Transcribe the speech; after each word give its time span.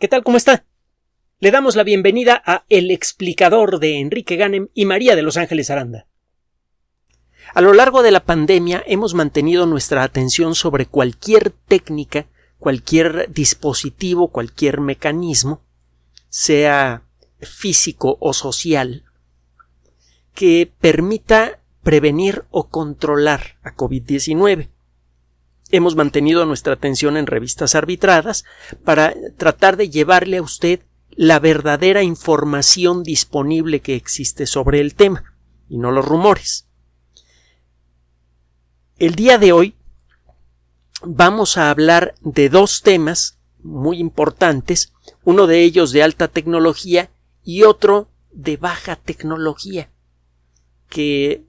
¿Qué 0.00 0.08
tal? 0.08 0.24
¿Cómo 0.24 0.36
está? 0.36 0.64
Le 1.38 1.52
damos 1.52 1.76
la 1.76 1.84
bienvenida 1.84 2.42
a 2.44 2.64
El 2.68 2.90
explicador 2.90 3.78
de 3.78 4.00
Enrique 4.00 4.34
Ganem 4.34 4.68
y 4.74 4.86
María 4.86 5.14
de 5.14 5.22
Los 5.22 5.36
Ángeles 5.36 5.70
Aranda. 5.70 6.08
A 7.54 7.60
lo 7.60 7.72
largo 7.74 8.02
de 8.02 8.10
la 8.10 8.24
pandemia 8.24 8.82
hemos 8.88 9.14
mantenido 9.14 9.66
nuestra 9.66 10.02
atención 10.02 10.56
sobre 10.56 10.86
cualquier 10.86 11.50
técnica, 11.50 12.26
cualquier 12.58 13.32
dispositivo, 13.32 14.32
cualquier 14.32 14.80
mecanismo, 14.80 15.62
sea 16.28 17.04
físico 17.38 18.18
o 18.18 18.32
social, 18.32 19.04
que 20.34 20.72
permita 20.80 21.60
prevenir 21.84 22.44
o 22.50 22.68
controlar 22.68 23.58
a 23.62 23.76
COVID-19 23.76 24.70
hemos 25.70 25.96
mantenido 25.96 26.44
nuestra 26.46 26.74
atención 26.74 27.16
en 27.16 27.26
revistas 27.26 27.74
arbitradas 27.74 28.44
para 28.84 29.14
tratar 29.36 29.76
de 29.76 29.90
llevarle 29.90 30.38
a 30.38 30.42
usted 30.42 30.80
la 31.10 31.38
verdadera 31.38 32.02
información 32.02 33.02
disponible 33.02 33.80
que 33.80 33.94
existe 33.94 34.46
sobre 34.46 34.80
el 34.80 34.94
tema 34.94 35.34
y 35.68 35.78
no 35.78 35.90
los 35.90 36.04
rumores. 36.04 36.66
El 38.98 39.14
día 39.14 39.38
de 39.38 39.52
hoy 39.52 39.74
vamos 41.02 41.56
a 41.56 41.70
hablar 41.70 42.14
de 42.20 42.48
dos 42.48 42.82
temas 42.82 43.38
muy 43.62 43.98
importantes, 43.98 44.92
uno 45.24 45.46
de 45.46 45.62
ellos 45.62 45.92
de 45.92 46.02
alta 46.02 46.28
tecnología 46.28 47.10
y 47.42 47.62
otro 47.62 48.08
de 48.30 48.56
baja 48.56 48.96
tecnología, 48.96 49.90
que 50.88 51.42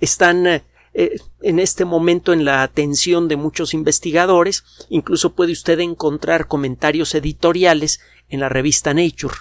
están 0.00 0.62
eh, 1.00 1.20
en 1.42 1.60
este 1.60 1.84
momento 1.84 2.32
en 2.32 2.44
la 2.44 2.64
atención 2.64 3.28
de 3.28 3.36
muchos 3.36 3.72
investigadores. 3.72 4.64
Incluso 4.88 5.36
puede 5.36 5.52
usted 5.52 5.78
encontrar 5.78 6.48
comentarios 6.48 7.14
editoriales 7.14 8.00
en 8.28 8.40
la 8.40 8.48
revista 8.48 8.92
Nature. 8.92 9.36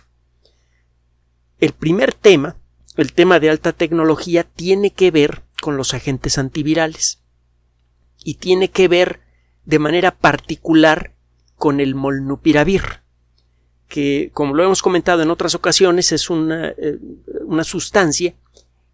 El 1.57 1.73
primer 1.73 2.13
tema, 2.13 2.57
el 2.95 3.11
tema 3.11 3.39
de 3.39 3.49
alta 3.49 3.73
tecnología, 3.73 4.43
tiene 4.43 4.91
que 4.91 5.09
ver 5.09 5.45
con 5.59 5.77
los 5.77 5.95
agentes 5.95 6.37
antivirales 6.37 7.23
y 8.23 8.35
tiene 8.35 8.69
que 8.69 8.87
ver 8.87 9.21
de 9.65 9.79
manera 9.79 10.15
particular 10.15 11.15
con 11.55 11.79
el 11.79 11.95
molnupiravir, 11.95 13.01
que, 13.87 14.29
como 14.31 14.53
lo 14.53 14.63
hemos 14.63 14.83
comentado 14.83 15.23
en 15.23 15.31
otras 15.31 15.55
ocasiones, 15.55 16.11
es 16.11 16.29
una, 16.29 16.67
eh, 16.67 16.99
una 17.45 17.63
sustancia 17.63 18.35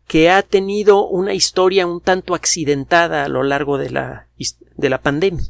que 0.08 0.30
ha 0.30 0.42
tenido 0.42 1.08
una 1.08 1.34
historia 1.34 1.88
un 1.88 2.02
tanto 2.02 2.36
accidentada 2.36 3.23
a 3.23 3.30
lo 3.30 3.44
largo 3.44 3.78
de 3.78 3.90
la, 3.90 4.28
de 4.76 4.90
la 4.90 5.02
pandemia. 5.02 5.46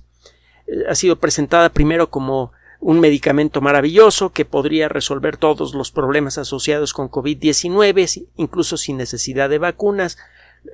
Eh, 0.68 0.84
ha 0.88 0.96
sido 0.96 1.18
presentada 1.18 1.70
primero 1.70 2.09
como 2.09 2.52
un 2.80 3.00
medicamento 3.00 3.62
maravilloso 3.62 4.31
que 4.31 4.46
podría 4.46 4.90
resolver 4.90 5.38
todos 5.38 5.74
los 5.74 5.92
problemas 5.92 6.38
asociados 6.38 6.94
con 6.94 7.09
COVID-19, 7.09 8.28
incluso 8.36 8.78
sin 8.78 8.98
necesidad 8.98 9.50
de 9.50 9.58
vacunas. 9.58 10.18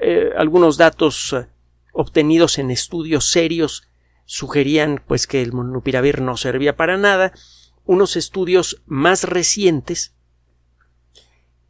Eh, 0.02 0.32
algunos 0.36 0.78
datos 0.78 1.34
eh, 1.34 1.46
obtenidos 1.94 2.58
en 2.58 2.72
estudios 2.72 3.30
serios 3.30 3.88
sugerían 4.26 5.02
pues 5.06 5.28
que 5.28 5.42
el 5.42 5.54
monopiravir 5.54 6.22
no 6.22 6.36
servía 6.36 6.76
para 6.76 6.98
nada. 6.98 7.32
Unos 7.86 8.16
estudios 8.16 8.82
más 8.86 9.24
recientes 9.24 10.14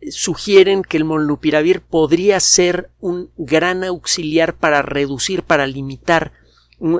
sugieren 0.09 0.83
que 0.83 0.97
el 0.97 1.05
molnupiravir 1.05 1.81
podría 1.81 2.39
ser 2.39 2.89
un 2.99 3.31
gran 3.37 3.83
auxiliar 3.83 4.55
para 4.55 4.81
reducir, 4.81 5.43
para 5.43 5.67
limitar 5.67 6.31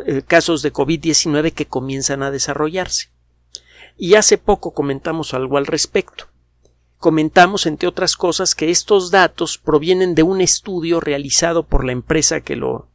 eh, 0.06 0.22
casos 0.28 0.62
de 0.62 0.74
COVID-19 0.74 1.54
que 1.54 1.66
comienzan 1.66 2.24
a 2.24 2.32
desarrollarse. 2.32 3.10
Y 3.98 4.16
hace 4.16 4.38
poco 4.38 4.74
comentamos 4.74 5.34
algo 5.34 5.58
al 5.58 5.66
respecto. 5.66 6.26
Comentamos, 6.98 7.66
entre 7.66 7.88
otras 7.88 8.18
cosas, 8.18 8.56
que 8.56 8.70
estos 8.70 9.10
datos 9.10 9.58
provienen 9.58 10.16
de 10.16 10.24
un 10.24 10.42
estudio 10.42 11.00
realizado 11.00 11.64
por 11.64 11.86
la 11.86 11.94
empresa 11.94 12.42
que 12.42 12.58
lo, 12.58 12.90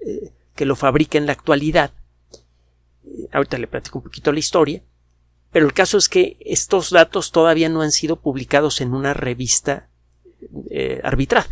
eh, 0.00 0.32
que 0.54 0.64
lo 0.64 0.76
fabrica 0.76 1.18
en 1.18 1.26
la 1.26 1.32
actualidad. 1.32 1.92
Eh, 3.04 3.28
ahorita 3.32 3.58
le 3.58 3.66
platico 3.66 3.98
un 3.98 4.04
poquito 4.04 4.32
la 4.32 4.38
historia. 4.38 4.82
Pero 5.52 5.66
el 5.66 5.72
caso 5.72 5.98
es 5.98 6.08
que 6.08 6.36
estos 6.40 6.90
datos 6.90 7.32
todavía 7.32 7.68
no 7.68 7.82
han 7.82 7.92
sido 7.92 8.16
publicados 8.16 8.80
en 8.80 8.94
una 8.94 9.14
revista 9.14 9.88
eh, 10.70 11.00
arbitral. 11.02 11.44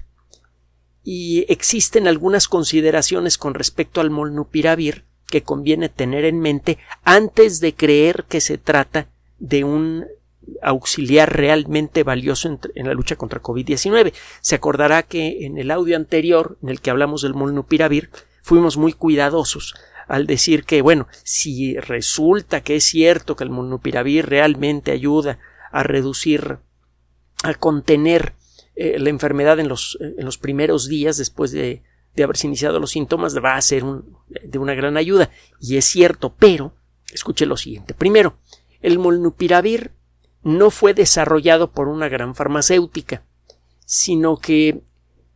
Y 1.03 1.47
existen 1.49 2.07
algunas 2.07 2.49
consideraciones 2.49 3.39
con 3.39 3.55
respecto 3.55 4.01
al 4.01 4.11
molnupiravir 4.11 5.05
que 5.27 5.43
conviene 5.43 5.89
tener 5.89 6.25
en 6.25 6.41
mente 6.41 6.79
antes 7.05 7.61
de 7.61 7.75
creer 7.75 8.25
que 8.29 8.41
se 8.41 8.59
trata 8.59 9.09
de 9.39 9.65
un 9.65 10.07
auxiliar 10.63 11.37
realmente 11.37 12.03
valioso 12.05 12.49
en, 12.49 12.59
en 12.75 12.87
la 12.87 12.95
lucha 12.95 13.17
contra 13.17 13.43
COVID-19. 13.43 14.13
Se 14.41 14.55
acordará 14.55 15.03
que 15.03 15.45
en 15.45 15.59
el 15.59 15.71
audio 15.71 15.97
anterior, 15.97 16.57
en 16.63 16.71
el 16.71 16.81
que 16.81 16.91
hablamos 16.91 17.23
del 17.23 17.35
molnupiravir, 17.35 18.11
fuimos 18.43 18.77
muy 18.77 18.93
cuidadosos 18.93 19.75
al 20.09 20.27
decir 20.27 20.65
que, 20.65 20.83
bueno, 20.83 21.07
si 21.23 21.77
resulta 21.77 22.63
que 22.63 22.77
es 22.77 22.85
cierto 22.85 23.37
que 23.37 23.45
el 23.45 23.51
monopiravir 23.51 24.27
realmente 24.27 24.91
ayuda 24.91 25.39
a 25.71 25.83
reducir, 25.83 26.59
a 27.45 27.55
contener 27.55 28.35
eh, 28.75 28.99
la 28.99 29.11
enfermedad 29.11 29.61
en 29.61 29.69
los, 29.69 29.99
en 30.01 30.25
los 30.25 30.39
primeros 30.39 30.89
días 30.89 31.19
después 31.19 31.53
de, 31.53 31.83
de 32.17 32.25
haberse 32.25 32.47
iniciado 32.47 32.81
los 32.81 32.91
síntomas, 32.91 33.37
va 33.37 33.57
a 33.57 33.63
ser 33.63 33.85
de 34.45 34.59
una 34.59 34.75
gran 34.75 34.97
ayuda. 34.97 35.31
Y 35.61 35.77
es 35.77 35.85
cierto, 35.85 36.35
pero, 36.39 36.75
escuche 37.13 37.45
lo 37.45 37.59
siguiente. 37.59 37.93
Primero, 37.93 38.39
el 38.81 38.99
molnupiravir 38.99 39.93
no 40.43 40.71
fue 40.71 40.95
desarrollado 40.95 41.71
por 41.71 41.89
una 41.89 42.09
gran 42.09 42.35
farmacéutica, 42.35 43.25
sino 43.85 44.39
que 44.39 44.83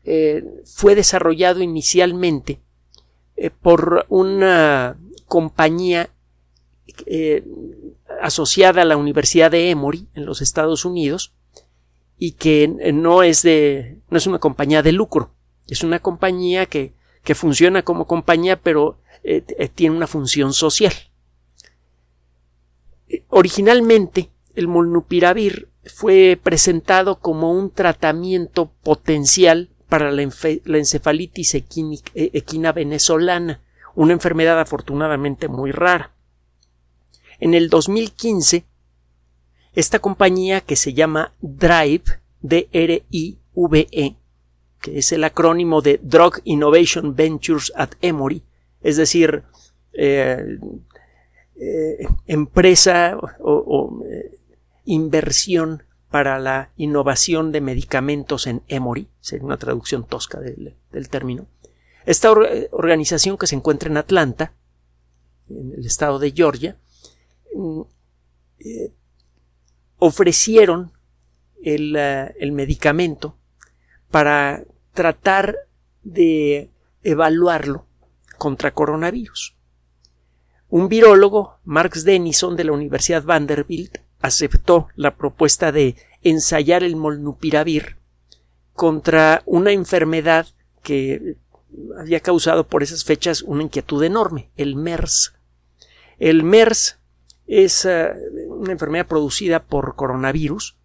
eh, 0.04 0.44
fue 0.64 0.94
desarrollado 0.94 1.60
inicialmente 1.60 2.61
eh, 3.42 3.50
por 3.50 4.06
una 4.08 4.96
compañía 5.26 6.10
eh, 7.06 7.42
asociada 8.20 8.82
a 8.82 8.84
la 8.84 8.96
Universidad 8.96 9.50
de 9.50 9.70
Emory 9.70 10.06
en 10.14 10.26
los 10.26 10.40
Estados 10.40 10.84
Unidos 10.84 11.32
y 12.16 12.34
que 12.34 12.68
no 12.94 13.24
es 13.24 13.42
de 13.42 13.98
no 14.10 14.18
es 14.18 14.28
una 14.28 14.38
compañía 14.38 14.84
de 14.84 14.92
lucro. 14.92 15.34
Es 15.66 15.82
una 15.82 15.98
compañía 15.98 16.66
que, 16.66 16.94
que 17.24 17.34
funciona 17.34 17.82
como 17.82 18.06
compañía 18.06 18.62
pero 18.62 19.00
eh, 19.24 19.42
tiene 19.74 19.96
una 19.96 20.06
función 20.06 20.52
social. 20.52 20.92
Originalmente 23.26 24.30
el 24.54 24.68
molnupiravir 24.68 25.68
fue 25.84 26.38
presentado 26.40 27.18
como 27.18 27.50
un 27.50 27.72
tratamiento 27.72 28.70
potencial 28.84 29.71
para 29.92 30.10
la, 30.10 30.22
encefalitis 30.22 31.54
e-, 31.54 31.60
equina 32.14 32.72
venezolana, 32.72 33.60
una 33.94 34.14
enfermedad 34.14 34.58
afortunadamente 34.58 35.48
muy 35.48 35.70
rara. 35.70 36.14
En 37.40 37.52
el 37.52 37.68
2015, 37.68 38.64
esta 39.74 39.98
compañía 39.98 40.62
que 40.62 40.76
se 40.76 40.94
llama 40.94 41.34
Drive, 41.42 42.04
D-R-I-V-E, 42.40 44.16
que 44.80 44.98
es 44.98 45.12
el 45.12 45.24
acrónimo 45.24 45.82
de 45.82 46.00
Drug 46.02 46.40
Innovation 46.44 47.14
Ventures 47.14 47.70
at 47.76 47.90
Emory, 48.00 48.42
es 48.80 48.96
decir, 48.96 49.42
eh, 49.92 50.58
eh, 51.60 52.06
empresa 52.26 53.18
o, 53.40 54.02
eh, 54.10 54.38
inversión 54.86 55.82
para 56.12 56.38
la 56.38 56.70
innovación 56.76 57.52
de 57.52 57.62
medicamentos 57.62 58.46
en 58.46 58.62
Emory, 58.68 59.08
sería 59.22 59.46
una 59.46 59.56
traducción 59.56 60.04
tosca 60.04 60.38
del, 60.40 60.76
término. 61.08 61.46
Esta 62.04 62.30
organización 62.30 63.38
que 63.38 63.46
se 63.46 63.56
encuentra 63.56 63.88
en 63.88 63.96
Atlanta, 63.96 64.52
en 65.48 65.72
el 65.72 65.86
estado 65.86 66.18
de 66.18 66.32
Georgia, 66.32 66.76
mm, 67.54 67.80
eh, 68.58 68.92
ofrecieron 69.96 70.92
el, 71.64 71.96
eh, 71.96 72.34
el 72.38 72.52
medicamento 72.52 73.38
para 74.10 74.64
tratar 74.92 75.56
de 76.02 76.70
evaluarlo 77.02 77.86
contra 78.36 78.74
coronavirus. 78.74 79.56
Un 80.68 80.90
virólogo, 80.90 81.58
Marx 81.64 82.04
Denison 82.04 82.54
de 82.54 82.64
la 82.64 82.72
Universidad 82.72 83.22
Vanderbilt, 83.22 83.98
aceptó 84.22 84.88
la 84.96 85.16
propuesta 85.16 85.72
de 85.72 85.96
ensayar 86.22 86.82
el 86.82 86.96
molnupiravir 86.96 87.96
contra 88.72 89.42
una 89.44 89.72
enfermedad 89.72 90.46
que 90.82 91.36
había 91.98 92.20
causado 92.20 92.66
por 92.66 92.82
esas 92.82 93.04
fechas 93.04 93.42
una 93.42 93.62
inquietud 93.62 94.02
enorme, 94.02 94.50
el 94.56 94.76
MERS. 94.76 95.34
El 96.18 96.42
MERS 96.42 96.98
es 97.46 97.84
eh, 97.84 98.12
una 98.48 98.72
enfermedad 98.72 99.06
producida 99.06 99.62
por 99.62 99.96
coronavirus. 99.96 100.76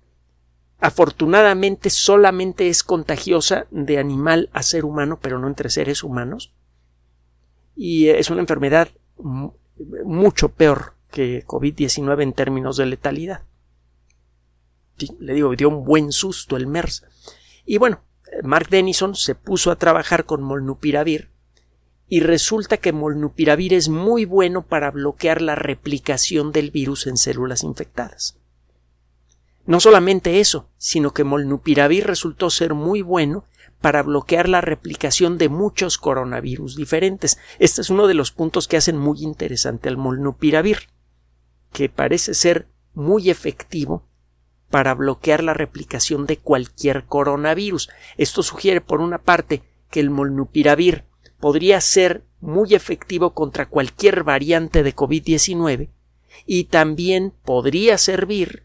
Afortunadamente 0.80 1.90
solamente 1.90 2.68
es 2.68 2.84
contagiosa 2.84 3.68
de 3.72 3.98
animal 3.98 4.50
a 4.54 4.64
ser 4.64 4.86
humano, 4.86 5.20
pero 5.22 5.40
no 5.40 5.48
entre 5.48 5.70
seres 5.70 6.04
humanos. 6.04 6.54
Y 7.76 8.10
es 8.10 8.30
una 8.30 8.42
enfermedad 8.42 8.90
mucho 9.18 10.50
peor 10.50 10.97
que 11.12 11.46
COVID-19 11.46 12.24
en 12.24 12.34
términos 12.34 12.78
de 12.78 12.86
letalidad. 12.86 13.42
le 15.20 15.34
digo, 15.34 15.56
dio 15.56 15.70
un 15.70 15.86
buen 15.86 16.12
susto 16.12 16.56
el 16.58 16.68
MERS. 16.68 17.04
Y 17.66 17.78
bueno, 17.78 18.02
Mark 18.44 18.70
Denison 18.70 19.16
se 19.16 19.36
puso 19.36 19.72
a 19.72 19.78
trabajar 19.78 20.26
con 20.26 20.42
molnupiravir 20.42 21.30
y 22.10 22.22
resulta 22.22 22.78
que 22.78 22.94
molnupiravir 22.94 23.74
es 23.74 23.90
muy 23.90 24.26
bueno 24.26 24.66
para 24.66 24.92
bloquear 24.92 25.42
la 25.42 25.56
replicación 25.56 26.52
del 26.52 26.72
virus 26.72 27.08
en 27.08 27.18
células 27.18 27.64
infectadas. 27.64 28.38
No 29.66 29.82
solamente 29.82 30.40
eso, 30.40 30.70
sino 30.78 31.14
que 31.14 31.26
molnupiravir 31.26 32.08
resultó 32.08 32.50
ser 32.50 32.74
muy 32.74 33.02
bueno 33.02 33.46
para 33.82 34.02
bloquear 34.02 34.48
la 34.48 34.62
replicación 34.62 35.38
de 35.38 35.50
muchos 35.50 35.98
coronavirus 35.98 36.78
diferentes. 36.78 37.38
Este 37.60 37.82
es 37.82 37.90
uno 37.90 38.08
de 38.08 38.14
los 38.14 38.32
puntos 38.32 38.68
que 38.68 38.78
hacen 38.78 38.98
muy 38.98 39.22
interesante 39.22 39.90
al 39.90 39.98
molnupiravir, 39.98 40.88
que 41.78 41.90
parece 41.90 42.34
ser 42.34 42.66
muy 42.96 43.30
efectivo 43.30 44.02
para 44.72 44.96
bloquear 44.96 45.44
la 45.44 45.54
replicación 45.54 46.26
de 46.26 46.38
cualquier 46.38 47.06
coronavirus. 47.06 47.92
Esto 48.18 48.42
sugiere, 48.42 48.82
por 48.82 49.00
una 49.00 49.20
parte, 49.20 49.62
que 49.92 50.00
el 50.00 50.10
molnupiravir 50.10 51.04
podría 51.40 51.80
ser 51.80 52.24
muy 52.42 52.74
efectivo 52.74 53.36
contra 53.36 53.68
cualquier 53.68 54.24
variante 54.24 54.82
de 54.82 54.96
COVID-19 54.96 55.90
y 56.48 56.64
también 56.64 57.32
podría 57.46 58.00
servir 58.00 58.64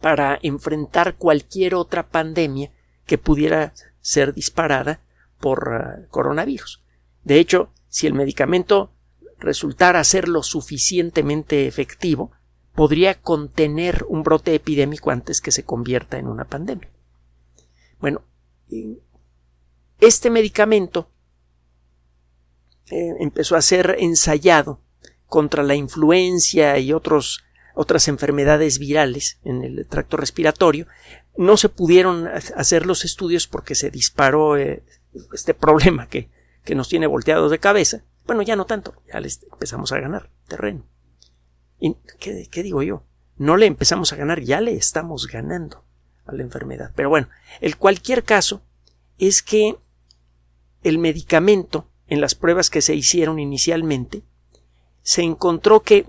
para 0.00 0.40
enfrentar 0.42 1.14
cualquier 1.14 1.76
otra 1.76 2.08
pandemia 2.08 2.72
que 3.06 3.18
pudiera 3.18 3.72
ser 4.00 4.34
disparada 4.34 4.98
por 5.38 5.68
uh, 5.68 6.10
coronavirus. 6.10 6.82
De 7.22 7.38
hecho, 7.38 7.70
si 7.88 8.08
el 8.08 8.14
medicamento 8.14 8.90
resultara 9.38 10.02
ser 10.04 10.28
lo 10.28 10.42
suficientemente 10.42 11.66
efectivo, 11.66 12.32
podría 12.74 13.14
contener 13.14 14.04
un 14.08 14.22
brote 14.22 14.54
epidémico 14.54 15.10
antes 15.10 15.40
que 15.40 15.52
se 15.52 15.64
convierta 15.64 16.18
en 16.18 16.26
una 16.26 16.44
pandemia. 16.44 16.88
Bueno, 18.00 18.22
este 20.00 20.30
medicamento 20.30 21.08
eh, 22.90 23.14
empezó 23.20 23.56
a 23.56 23.62
ser 23.62 23.96
ensayado 23.98 24.80
contra 25.26 25.62
la 25.62 25.74
influencia 25.74 26.78
y 26.78 26.92
otros, 26.92 27.44
otras 27.74 28.08
enfermedades 28.08 28.78
virales 28.78 29.38
en 29.44 29.62
el 29.62 29.86
tracto 29.86 30.16
respiratorio. 30.16 30.86
No 31.36 31.56
se 31.56 31.68
pudieron 31.68 32.28
hacer 32.28 32.86
los 32.86 33.04
estudios 33.04 33.46
porque 33.46 33.74
se 33.74 33.90
disparó 33.90 34.56
eh, 34.56 34.82
este 35.32 35.54
problema 35.54 36.08
que, 36.08 36.28
que 36.64 36.74
nos 36.74 36.88
tiene 36.88 37.06
volteados 37.06 37.50
de 37.50 37.58
cabeza. 37.58 38.04
Bueno, 38.26 38.42
ya 38.42 38.56
no 38.56 38.64
tanto, 38.64 38.94
ya 39.12 39.20
les 39.20 39.42
empezamos 39.52 39.92
a 39.92 40.00
ganar 40.00 40.30
terreno. 40.46 40.84
¿Y 41.78 41.96
qué, 42.18 42.48
qué, 42.50 42.62
digo 42.62 42.82
yo? 42.82 43.04
No 43.36 43.56
le 43.56 43.66
empezamos 43.66 44.12
a 44.12 44.16
ganar, 44.16 44.40
ya 44.40 44.60
le 44.60 44.74
estamos 44.74 45.26
ganando 45.26 45.84
a 46.24 46.32
la 46.32 46.42
enfermedad. 46.42 46.92
Pero 46.94 47.10
bueno, 47.10 47.28
el 47.60 47.76
cualquier 47.76 48.24
caso 48.24 48.62
es 49.18 49.42
que 49.42 49.76
el 50.82 50.98
medicamento, 50.98 51.88
en 52.06 52.20
las 52.20 52.34
pruebas 52.34 52.70
que 52.70 52.82
se 52.82 52.94
hicieron 52.94 53.38
inicialmente, 53.38 54.22
se 55.02 55.22
encontró 55.22 55.80
que 55.80 56.06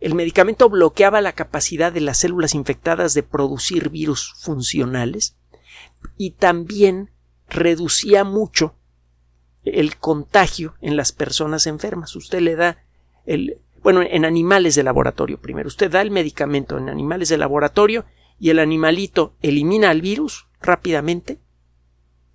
el 0.00 0.14
medicamento 0.14 0.68
bloqueaba 0.68 1.20
la 1.20 1.32
capacidad 1.32 1.92
de 1.92 2.00
las 2.00 2.18
células 2.18 2.54
infectadas 2.54 3.14
de 3.14 3.22
producir 3.22 3.88
virus 3.88 4.34
funcionales 4.38 5.36
y 6.16 6.32
también 6.32 7.10
reducía 7.48 8.24
mucho 8.24 8.74
el 9.64 9.96
contagio 9.96 10.74
en 10.80 10.96
las 10.96 11.12
personas 11.12 11.66
enfermas. 11.66 12.16
Usted 12.16 12.40
le 12.40 12.56
da 12.56 12.78
el, 13.26 13.60
bueno, 13.82 14.02
en 14.02 14.24
animales 14.24 14.74
de 14.74 14.82
laboratorio 14.82 15.40
primero. 15.40 15.68
Usted 15.68 15.90
da 15.90 16.00
el 16.00 16.10
medicamento 16.10 16.78
en 16.78 16.88
animales 16.88 17.28
de 17.28 17.38
laboratorio 17.38 18.04
y 18.38 18.50
el 18.50 18.58
animalito 18.58 19.34
elimina 19.42 19.90
el 19.90 20.00
virus 20.02 20.46
rápidamente, 20.60 21.38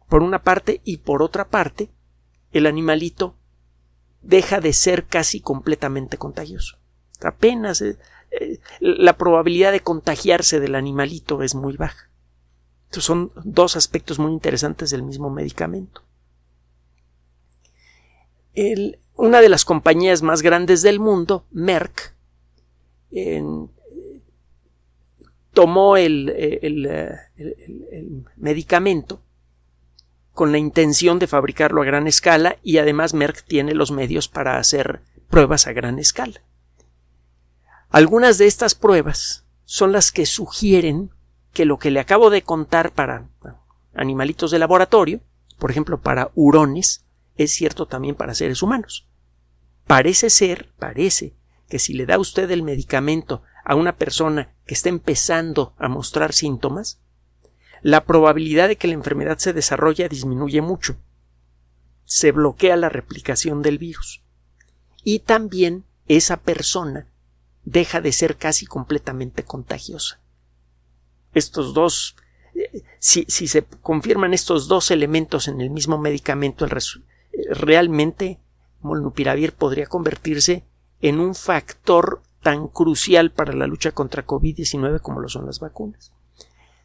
por 0.08 0.24
una 0.24 0.42
parte, 0.42 0.82
y 0.86 0.98
por 0.98 1.22
otra 1.22 1.50
parte, 1.50 1.90
el 2.52 2.66
animalito 2.66 3.36
deja 4.22 4.62
de 4.62 4.74
ser 4.74 5.06
casi 5.06 5.42
completamente 5.42 6.18
contagioso. 6.18 6.78
Apenas 7.22 7.82
eh, 7.82 7.98
eh, 8.32 8.60
la 8.80 9.18
probabilidad 9.18 9.72
de 9.72 9.82
contagiarse 9.82 10.60
del 10.60 10.76
animalito 10.76 11.44
es 11.44 11.56
muy 11.56 11.76
baja. 11.76 12.10
Estos 12.86 13.04
son 13.04 13.32
dos 13.44 13.76
aspectos 13.76 14.18
muy 14.18 14.32
interesantes 14.32 14.90
del 14.92 15.04
mismo 15.04 15.30
medicamento. 15.30 16.07
Una 19.16 19.42
de 19.42 19.50
las 19.50 19.66
compañías 19.66 20.22
más 20.22 20.42
grandes 20.42 20.82
del 20.82 21.00
mundo, 21.00 21.46
Merck, 21.52 22.14
tomó 25.54 25.98
el, 25.98 26.30
el, 26.30 28.26
medicamento 28.36 29.22
con 30.34 30.52
la 30.52 30.60
intención 30.60 31.18
de 31.18 31.26
fabricarlo 31.26 31.82
a 31.82 31.86
gran 31.86 32.06
escala 32.06 32.58
y 32.62 32.78
además 32.78 33.16
Merck 33.16 33.44
tiene 33.44 33.74
los 33.74 33.92
medios 33.92 34.28
para 34.28 34.58
hacer 34.60 35.02
pruebas 35.30 35.66
a 35.66 35.74
gran 35.74 35.98
escala. 35.98 36.42
Algunas 37.90 38.38
de 38.38 38.46
estas 38.46 38.76
pruebas 38.76 39.46
son 39.66 39.92
las 39.92 40.12
que 40.12 40.26
sugieren 40.26 41.12
que 41.54 41.66
lo 41.66 41.80
que 41.80 41.90
le 41.90 42.00
acabo 42.00 42.30
de 42.30 42.44
contar 42.44 42.92
para 42.92 43.28
animalitos 43.96 44.52
de 44.52 44.60
laboratorio, 44.60 45.22
por 45.58 45.72
ejemplo 45.72 46.00
para 46.00 46.30
hurones, 46.36 47.07
es 47.38 47.52
cierto 47.52 47.86
también 47.86 48.16
para 48.16 48.36
seres 48.36 48.62
humanos. 48.62 49.08
Parece 49.86 50.30
ser, 50.30 50.72
parece, 50.78 51.36
que 51.70 51.80
si 51.80 51.94
le 51.94 52.06
da 52.06 52.20
usted 52.20 52.50
el 52.52 52.64
medicamento 52.64 53.44
a 53.64 53.76
una 53.76 53.98
persona 53.98 54.54
que 54.66 54.74
está 54.74 54.90
empezando 54.90 55.74
a 55.78 55.88
mostrar 55.88 56.34
síntomas, 56.34 57.02
la 57.82 58.06
probabilidad 58.06 58.68
de 58.68 58.76
que 58.76 58.88
la 58.88 58.96
enfermedad 58.96 59.38
se 59.38 59.54
desarrolle 59.54 60.10
disminuye 60.10 60.62
mucho. 60.62 60.98
Se 62.06 62.32
bloquea 62.32 62.76
la 62.76 62.90
replicación 62.90 63.62
del 63.62 63.78
virus. 63.78 64.24
Y 65.04 65.20
también 65.20 65.86
esa 66.08 66.38
persona 66.38 67.08
deja 67.64 68.02
de 68.02 68.12
ser 68.14 68.38
casi 68.38 68.66
completamente 68.66 69.44
contagiosa. 69.44 70.22
Estos 71.34 71.74
dos, 71.74 72.16
eh, 72.56 72.84
si, 73.00 73.26
se 73.26 73.64
confirman 73.82 74.34
estos 74.34 74.68
dos 74.68 74.90
elementos 74.90 75.48
en 75.48 75.62
el 75.62 75.70
mismo 75.70 75.98
medicamento, 75.98 76.66
el, 76.66 76.72
realmente 77.50 78.40
molnupiravir 78.82 79.54
podría 79.54 79.86
convertirse 79.88 80.64
en 81.02 81.20
un 81.20 81.36
factor 81.36 82.22
tan 82.42 82.68
crucial 82.68 83.32
para 83.32 83.54
la 83.54 83.68
lucha 83.68 83.92
contra 83.92 84.26
COVID-19 84.26 85.02
como 85.02 85.20
lo 85.20 85.30
son 85.30 85.46
las 85.46 85.60
vacunas. 85.60 86.12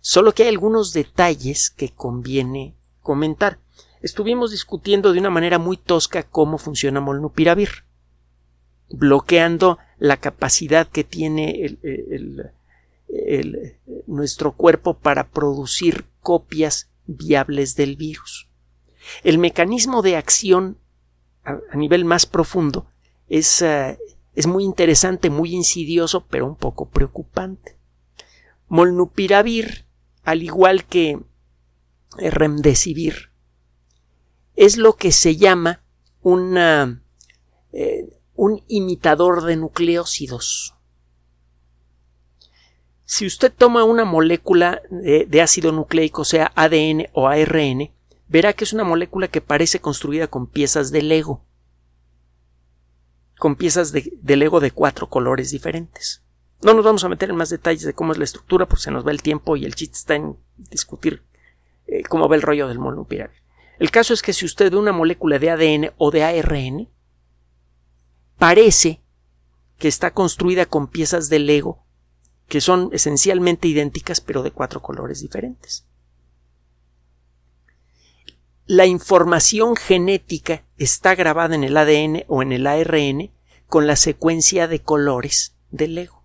Solo 0.00 0.32
que 0.32 0.42
hay 0.42 0.48
algunos 0.48 0.92
detalles 0.92 1.70
que 1.70 1.90
conviene 1.90 2.74
comentar. 3.02 3.58
Estuvimos 4.00 4.50
discutiendo 4.50 5.12
de 5.12 5.20
una 5.20 5.30
manera 5.30 5.58
muy 5.58 5.76
tosca 5.76 6.24
cómo 6.24 6.58
funciona 6.58 7.00
molnupiravir, 7.00 7.84
bloqueando 8.90 9.78
la 9.98 10.16
capacidad 10.16 10.88
que 10.88 11.04
tiene 11.04 11.78
nuestro 14.06 14.52
cuerpo 14.52 14.94
para 14.94 15.28
producir 15.28 16.04
copias 16.20 16.90
viables 17.06 17.76
del 17.76 17.96
virus. 17.96 18.48
El 19.22 19.38
mecanismo 19.38 20.02
de 20.02 20.16
acción 20.16 20.78
a, 21.44 21.76
nivel 21.76 22.04
más 22.04 22.26
profundo 22.26 22.86
es, 23.28 23.62
eh, 23.62 23.98
es 24.34 24.46
muy 24.46 24.64
interesante, 24.64 25.30
muy 25.30 25.54
insidioso, 25.54 26.26
pero 26.26 26.46
un 26.46 26.56
poco 26.56 26.88
preocupante. 26.88 27.76
Molnupiravir, 28.68 29.86
al 30.22 30.42
igual 30.42 30.84
que 30.84 31.18
remdesivir, 32.16 33.30
es 34.54 34.76
lo 34.76 34.96
que 34.96 35.12
se 35.12 35.36
llama 35.36 35.82
eh, 37.72 38.20
un 38.34 38.64
imitador 38.68 39.44
de 39.44 39.56
nucleósidos. 39.56 40.74
Si 43.04 43.26
usted 43.26 43.52
toma 43.52 43.84
una 43.84 44.04
molécula 44.04 44.80
de, 44.90 45.26
de 45.26 45.42
ácido 45.42 45.72
nucleico, 45.72 46.24
sea 46.24 46.52
ADN 46.54 47.08
o 47.12 47.28
ARN, 47.28 47.90
verá 48.32 48.54
que 48.54 48.64
es 48.64 48.72
una 48.72 48.82
molécula 48.82 49.28
que 49.28 49.42
parece 49.42 49.78
construida 49.78 50.26
con 50.26 50.46
piezas 50.46 50.90
de 50.90 51.02
Lego, 51.02 51.44
con 53.38 53.56
piezas 53.56 53.92
de, 53.92 54.10
Lego 54.24 54.58
de 54.58 54.70
cuatro 54.70 55.10
colores 55.10 55.50
diferentes. 55.50 56.22
No 56.62 56.72
nos 56.72 56.82
vamos 56.82 57.04
a 57.04 57.10
meter 57.10 57.28
en 57.28 57.36
más 57.36 57.50
detalles 57.50 57.82
de 57.82 57.92
cómo 57.92 58.12
es 58.12 58.18
la 58.18 58.24
estructura, 58.24 58.66
porque 58.66 58.84
se 58.84 58.90
nos 58.90 59.06
va 59.06 59.10
el 59.10 59.20
tiempo 59.20 59.56
y 59.56 59.66
el 59.66 59.74
chiste 59.74 59.98
está 59.98 60.14
en 60.14 60.38
discutir 60.56 61.22
eh, 61.86 62.04
cómo 62.04 62.26
va 62.26 62.36
el 62.36 62.40
rollo 62.40 62.68
del 62.68 62.78
molnupiravir. 62.78 63.36
El 63.78 63.90
caso 63.90 64.14
es 64.14 64.22
que 64.22 64.32
si 64.32 64.46
usted 64.46 64.70
ve 64.70 64.78
una 64.78 64.92
molécula 64.92 65.38
de 65.38 65.50
ADN 65.50 65.92
o 65.98 66.10
de 66.10 66.24
ARN, 66.24 66.88
parece 68.38 69.02
que 69.76 69.88
está 69.88 70.14
construida 70.14 70.64
con 70.64 70.88
piezas 70.88 71.28
de 71.28 71.38
Lego 71.38 71.84
que 72.48 72.62
son 72.62 72.88
esencialmente 72.92 73.68
idénticas 73.68 74.20
pero 74.20 74.42
de 74.42 74.52
cuatro 74.52 74.80
colores 74.80 75.20
diferentes 75.20 75.86
la 78.66 78.86
información 78.86 79.76
genética 79.76 80.64
está 80.78 81.14
grabada 81.14 81.54
en 81.54 81.64
el 81.64 81.76
ADN 81.76 82.24
o 82.28 82.42
en 82.42 82.52
el 82.52 82.66
ARN 82.66 83.30
con 83.66 83.86
la 83.86 83.96
secuencia 83.96 84.68
de 84.68 84.80
colores 84.80 85.56
del 85.70 85.96
Lego. 85.96 86.22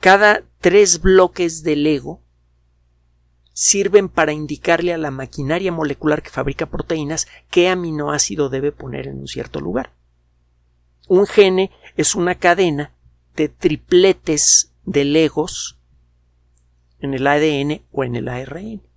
Cada 0.00 0.42
tres 0.60 1.00
bloques 1.00 1.62
de 1.62 1.76
Lego 1.76 2.20
sirven 3.52 4.08
para 4.08 4.32
indicarle 4.32 4.94
a 4.94 4.98
la 4.98 5.10
maquinaria 5.10 5.70
molecular 5.72 6.22
que 6.22 6.30
fabrica 6.30 6.66
proteínas 6.66 7.28
qué 7.50 7.68
aminoácido 7.68 8.48
debe 8.48 8.72
poner 8.72 9.06
en 9.06 9.18
un 9.18 9.28
cierto 9.28 9.60
lugar. 9.60 9.92
Un 11.06 11.26
gene 11.26 11.70
es 11.96 12.14
una 12.14 12.36
cadena 12.36 12.92
de 13.36 13.48
tripletes 13.48 14.72
de 14.84 15.04
legos 15.04 15.78
en 17.00 17.14
el 17.14 17.26
ADN 17.26 17.82
o 17.92 18.04
en 18.04 18.16
el 18.16 18.28
ARN. 18.28 18.91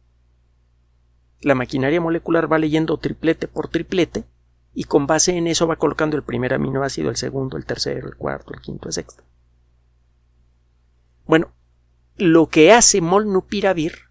La 1.46 1.54
maquinaria 1.54 2.02
molecular 2.02 2.52
va 2.52 2.58
leyendo 2.58 2.98
triplete 2.98 3.48
por 3.48 3.68
triplete 3.68 4.26
y 4.74 4.86
con 4.86 5.06
base 5.06 5.38
en 5.38 5.46
eso 5.46 5.68
va 5.68 5.76
colocando 5.76 6.18
el 6.18 6.24
primer 6.24 6.56
aminoácido, 6.56 7.12
el 7.12 7.18
segundo, 7.18 7.56
el 7.56 7.68
tercero, 7.68 8.08
el 8.08 8.16
cuarto, 8.16 8.52
el 8.52 8.62
quinto, 8.62 8.88
el 8.88 8.94
sexto. 8.94 9.24
Bueno, 11.28 11.52
lo 12.18 12.48
que 12.48 12.74
hace 12.74 13.00
molnupiravir 13.00 14.10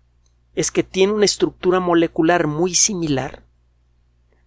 es 0.54 0.70
que 0.70 0.84
tiene 0.84 1.12
una 1.12 1.24
estructura 1.24 1.80
molecular 1.80 2.46
muy 2.46 2.72
similar 2.76 3.42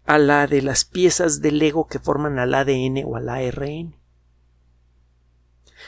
a 0.06 0.18
la 0.18 0.48
de 0.48 0.62
las 0.62 0.86
piezas 0.86 1.42
del 1.42 1.60
Lego 1.60 1.88
que 1.88 2.00
forman 2.00 2.40
al 2.40 2.54
ADN 2.54 3.04
o 3.06 3.18
al 3.18 3.28
ARN. 3.28 3.98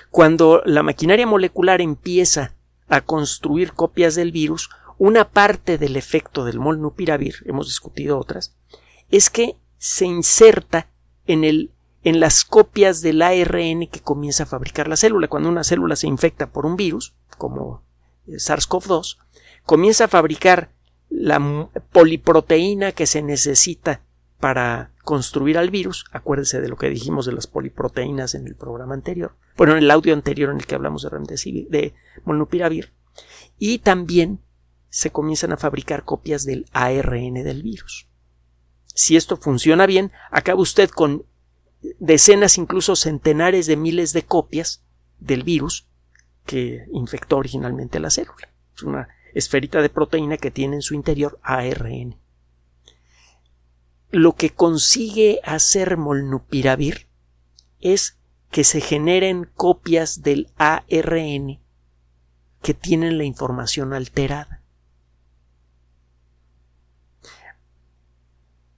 Cuando 0.10 0.64
la 0.66 0.84
maquinaria 0.84 1.26
molecular 1.26 1.80
empieza 1.80 2.56
a 2.90 3.00
construir 3.00 3.72
copias 3.72 4.16
del 4.16 4.34
virus, 4.34 4.70
una 5.00 5.32
parte 5.32 5.80
del 5.80 5.96
efecto 5.96 6.46
del 6.46 6.60
molnupiravir, 6.60 7.38
hemos 7.46 7.68
discutido 7.68 8.20
otras, 8.20 8.56
es 9.10 9.32
que 9.32 9.56
se 9.78 10.06
inserta 10.06 10.92
en 11.26 11.44
el 11.44 11.72
en 12.04 12.20
las 12.20 12.46
copias 12.46 13.02
del 13.02 13.22
ARN 13.22 13.88
que 13.88 14.00
comienza 14.02 14.44
a 14.44 14.46
fabricar 14.46 14.88
la 14.88 14.96
célula. 14.96 15.28
Cuando 15.28 15.50
una 15.50 15.64
célula 15.64 15.96
se 15.98 16.08
infecta 16.08 16.50
por 16.52 16.66
un 16.66 16.78
virus, 16.78 17.14
como 17.38 17.84
SARS-CoV-2, 18.28 19.18
comienza 19.66 20.06
a 20.06 20.10
fabricar 20.10 20.72
la 21.10 21.70
poliproteína 21.92 22.94
que 22.94 23.06
se 23.06 23.22
necesita 23.22 24.02
para 24.40 24.94
construir 25.04 25.58
al 25.58 25.72
virus. 25.72 26.06
Acuérdese 26.12 26.62
de 26.62 26.70
lo 26.70 26.78
que 26.78 26.90
dijimos 26.90 27.26
de 27.26 27.34
las 27.34 27.48
poliproteínas 27.48 28.34
en 28.36 28.48
el 28.48 28.56
programa 28.56 28.94
anterior. 28.94 29.36
Bueno, 29.58 29.74
en 29.74 29.80
el 29.80 29.92
audio 29.92 30.14
anterior 30.14 30.52
en 30.52 30.58
el 30.58 30.66
que 30.66 30.76
hablamos 30.76 31.04
de 31.04 31.66
de 31.70 31.94
molnupiravir. 32.24 32.94
Y 33.58 33.80
también 33.80 34.40
se 34.90 35.12
comienzan 35.12 35.52
a 35.52 35.58
fabricar 35.58 36.04
copias 36.04 36.46
del 36.46 36.66
ARN 36.72 37.36
del 37.36 37.64
virus. 37.64 38.08
Si 38.94 39.16
esto 39.16 39.38
funciona 39.38 39.86
bien, 39.86 40.12
acaba 40.32 40.62
usted 40.62 40.90
con 40.90 41.26
decenas, 42.00 42.58
incluso 42.58 42.96
centenares 42.96 43.68
de 43.68 43.78
miles 43.78 44.14
de 44.14 44.24
copias 44.24 44.84
del 45.20 45.44
virus 45.44 45.88
que 46.46 46.86
infectó 46.92 47.38
originalmente 47.38 48.00
la 48.00 48.10
célula. 48.10 48.50
Es 48.76 48.84
una 48.84 49.08
esferita 49.34 49.82
de 49.82 49.90
proteína 49.90 50.38
que 50.38 50.52
tiene 50.52 50.78
en 50.78 50.82
su 50.82 50.96
interior 50.96 51.40
ARN. 51.44 52.16
Lo 54.12 54.34
que 54.34 54.50
consigue 54.50 55.40
hacer 55.44 55.96
molnupiravir 55.98 57.08
es 57.80 58.18
que 58.50 58.64
se 58.64 58.82
generen 58.82 59.46
copias 59.54 60.24
del 60.24 60.52
ARN 60.58 61.60
que 62.62 62.74
tienen 62.74 63.18
la 63.18 63.24
información 63.24 63.94
alterada. 63.94 64.59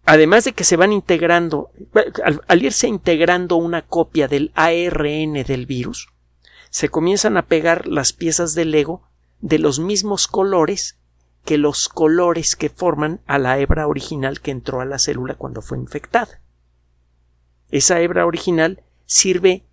Además 0.05 0.43
de 0.43 0.53
que 0.53 0.63
se 0.63 0.75
van 0.75 0.91
integrando, 0.91 1.71
al, 2.47 2.63
irse 2.63 2.87
integrando 2.87 3.55
una 3.55 3.83
copia 3.83 4.27
del 4.27 4.51
ARN 4.55 5.33
del 5.43 5.65
virus, 5.65 6.09
se 6.69 6.89
comienzan 6.89 7.37
a 7.37 7.45
pegar 7.45 7.87
las 7.87 8.13
piezas 8.13 8.55
del 8.55 8.71
Lego 8.71 9.03
de 9.41 9.59
los 9.59 9.79
mismos 9.79 10.27
colores 10.27 10.97
que 11.45 11.57
los 11.57 11.89
colores 11.89 12.55
que 12.55 12.69
forman 12.69 13.21
a 13.25 13.39
la 13.39 13.59
hebra 13.59 13.87
original 13.87 14.41
que 14.41 14.51
entró 14.51 14.81
a 14.81 14.85
la 14.85 14.99
célula 14.99 15.35
cuando 15.35 15.61
fue 15.61 15.77
infectada. 15.77 16.41
Esa 17.69 17.99
hebra 17.99 18.25
original 18.25 18.83
sirve 19.05 19.65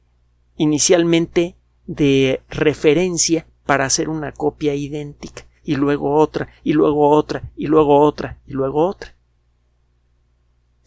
inicialmente 0.56 1.56
de 1.86 2.42
referencia 2.48 3.46
para 3.66 3.84
hacer 3.84 4.08
una 4.08 4.32
copia 4.32 4.74
idéntica 4.74 5.44
y 5.62 5.76
luego 5.76 6.16
otra 6.16 6.48
y 6.64 6.72
luego 6.72 7.10
otra 7.10 7.50
y 7.56 7.66
luego 7.66 8.00
otra 8.00 8.38
y 8.46 8.52
luego 8.52 8.86
otra. 8.86 9.14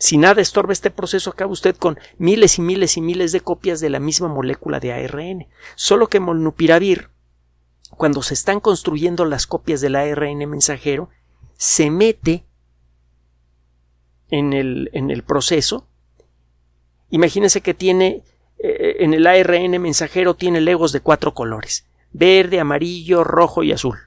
Si 0.02 0.18
nada 0.18 0.42
estorba 0.42 0.74
este 0.74 0.90
proceso, 0.90 1.30
acaba 1.30 1.52
usted 1.52 1.76
con 1.76 2.00
miles 2.18 2.58
y 2.58 2.64
miles 2.64 2.98
y 2.98 3.02
miles 3.02 3.32
de 3.32 3.42
copias 3.42 3.80
de 3.80 3.92
la 3.92 4.00
misma 4.00 4.30
molécula 4.30 4.80
de 4.80 4.94
ARN. 4.94 5.48
Solo 5.76 6.08
que 6.08 6.20
molnupiravir 6.20 7.12
cuando 7.92 8.24
se 8.24 8.34
están 8.34 8.62
construyendo 8.62 9.26
las 9.26 9.46
copias 9.46 9.80
del 9.80 9.96
ARN 9.96 10.50
mensajero, 10.50 11.10
se 11.56 11.92
mete 11.92 12.48
en 14.30 14.54
el, 14.54 14.90
en 14.94 15.12
el 15.12 15.22
proceso. 15.22 15.88
Imagínense 17.12 17.62
que 17.62 17.76
tiene 17.76 18.24
eh, 18.58 18.96
en 19.02 19.14
el 19.14 19.28
ARN 19.28 19.80
mensajero 19.80 20.34
tiene 20.34 20.62
legos 20.62 20.94
de 20.94 21.02
cuatro 21.02 21.36
colores 21.36 21.86
verde, 22.12 22.60
amarillo, 22.60 23.24
rojo 23.24 23.62
y 23.62 23.72
azul. 23.72 24.00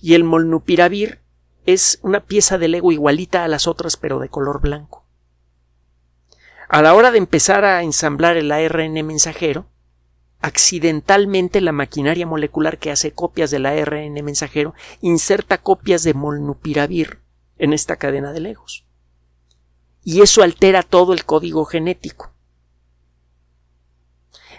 Y 0.00 0.14
el 0.14 0.22
molnupiravir 0.22 1.23
es 1.66 1.98
una 2.02 2.20
pieza 2.20 2.58
de 2.58 2.68
lego 2.68 2.92
igualita 2.92 3.44
a 3.44 3.48
las 3.48 3.66
otras 3.66 3.96
pero 3.96 4.18
de 4.18 4.28
color 4.28 4.60
blanco. 4.60 5.04
A 6.68 6.82
la 6.82 6.94
hora 6.94 7.10
de 7.10 7.18
empezar 7.18 7.64
a 7.64 7.82
ensamblar 7.82 8.36
el 8.36 8.50
ARN 8.50 8.94
mensajero, 9.06 9.66
accidentalmente 10.40 11.60
la 11.60 11.72
maquinaria 11.72 12.26
molecular 12.26 12.78
que 12.78 12.90
hace 12.90 13.12
copias 13.12 13.50
del 13.50 13.66
ARN 13.66 14.12
mensajero 14.24 14.74
inserta 15.00 15.58
copias 15.58 16.02
de 16.02 16.14
molnupiravir 16.14 17.20
en 17.58 17.72
esta 17.72 17.96
cadena 17.96 18.32
de 18.32 18.40
legos. 18.40 18.84
Y 20.02 20.20
eso 20.20 20.42
altera 20.42 20.82
todo 20.82 21.14
el 21.14 21.24
código 21.24 21.64
genético. 21.64 22.32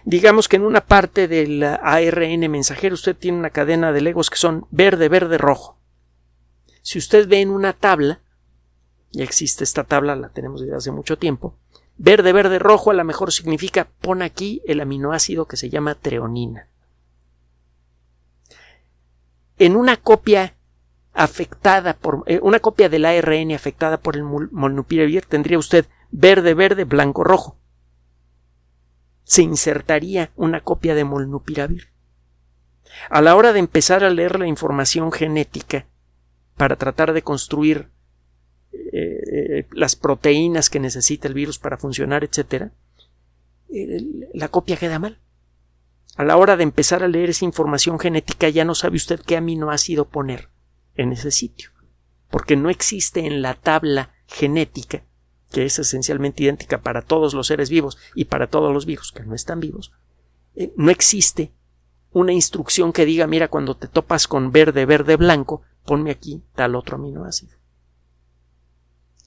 Digamos 0.06 0.48
que 0.48 0.56
en 0.56 0.64
una 0.64 0.86
parte 0.86 1.28
del 1.28 1.64
ARN 1.64 2.50
mensajero 2.50 2.94
usted 2.96 3.16
tiene 3.16 3.38
una 3.38 3.50
cadena 3.50 3.92
de 3.92 4.02
legos 4.02 4.30
que 4.30 4.38
son 4.38 4.68
verde, 4.72 5.10
verde, 5.10 5.38
rojo. 5.38 5.75
Si 6.86 7.00
usted 7.00 7.28
ve 7.28 7.42
en 7.42 7.50
una 7.50 7.74
tabla, 7.74 8.22
ya 9.12 9.24
existe 9.24 9.64
esta 9.64 9.86
tabla, 9.86 10.16
la 10.16 10.30
tenemos 10.30 10.62
desde 10.62 10.76
hace 10.76 10.92
mucho 10.92 11.18
tiempo, 11.18 11.58
Verde, 11.98 12.32
verde, 12.32 12.60
rojo 12.60 12.92
a 12.92 12.94
lo 12.94 13.04
mejor 13.04 13.32
significa 13.32 13.88
pon 14.02 14.22
aquí 14.22 14.62
el 14.68 14.82
aminoácido 14.82 15.48
que 15.48 15.58
se 15.58 15.72
llama 15.72 15.96
treonina. 15.96 16.68
En 19.58 19.76
una 19.76 19.98
copia 19.98 20.58
afectada 21.14 21.96
por 21.96 22.24
eh, 22.28 22.40
una 22.44 22.60
copia 22.60 22.88
del 22.88 23.06
ARN 23.06 23.54
afectada 23.54 23.98
por 23.98 24.16
el 24.16 24.24
molnupiravir 24.24 25.26
tendría 25.26 25.58
usted 25.58 25.88
verde, 26.12 26.54
verde, 26.54 26.84
blanco, 26.84 27.24
rojo. 27.24 27.58
Se 29.24 29.42
insertaría 29.42 30.30
una 30.36 30.62
copia 30.62 30.94
de 30.94 31.04
molnupiravir. 31.04 31.90
A 33.10 33.24
la 33.24 33.36
hora 33.36 33.54
de 33.54 33.60
empezar 33.60 34.04
a 34.04 34.12
leer 34.12 34.38
la 34.38 34.46
información 34.46 35.12
genética 35.12 35.88
para 36.56 36.76
tratar 36.76 37.14
de 37.14 37.22
construir 37.22 37.90
eh, 38.72 39.20
eh, 39.32 39.68
las 39.72 39.96
proteínas 39.96 40.70
que 40.70 40.80
necesita 40.80 41.28
el 41.28 41.34
virus 41.34 41.60
para 41.60 41.78
funcionar, 41.78 42.24
etc., 42.24 42.72
la 44.34 44.48
copia 44.48 44.78
queda 44.78 45.00
mal. 45.00 45.20
A 46.16 46.24
la 46.24 46.38
hora 46.38 46.56
de 46.56 46.64
empezar 46.64 47.04
a 47.04 47.10
leer 47.10 47.30
esa 47.30 47.44
información 47.44 48.00
genética 48.00 48.48
ya 48.48 48.64
no 48.64 48.74
sabe 48.74 48.96
usted 48.96 49.20
qué 49.20 49.36
aminoácido 49.36 50.06
poner 50.06 50.50
en 50.96 51.12
ese 51.12 51.32
sitio, 51.32 51.72
porque 52.30 52.56
no 52.56 52.70
existe 52.70 53.26
en 53.26 53.42
la 53.42 53.56
tabla 53.56 54.14
genética, 54.28 55.04
que 55.52 55.66
es 55.66 55.78
esencialmente 55.78 56.44
idéntica 56.44 56.82
para 56.82 57.02
todos 57.02 57.34
los 57.34 57.48
seres 57.48 57.70
vivos 57.70 57.98
y 58.14 58.26
para 58.26 58.48
todos 58.48 58.74
los 58.74 58.86
virus 58.86 59.12
que 59.12 59.24
no 59.24 59.36
están 59.36 59.60
vivos, 59.60 59.92
eh, 60.56 60.72
no 60.78 60.90
existe 60.90 61.52
una 62.12 62.32
instrucción 62.32 62.94
que 62.94 63.06
diga, 63.06 63.28
mira, 63.28 63.50
cuando 63.50 63.76
te 63.76 63.90
topas 63.90 64.30
con 64.30 64.54
verde, 64.54 64.86
verde, 64.86 65.18
blanco, 65.18 65.64
ponme 65.86 66.12
aquí 66.12 66.44
tal 66.56 66.76
otro 66.76 66.98
aminoácido. 66.98 67.58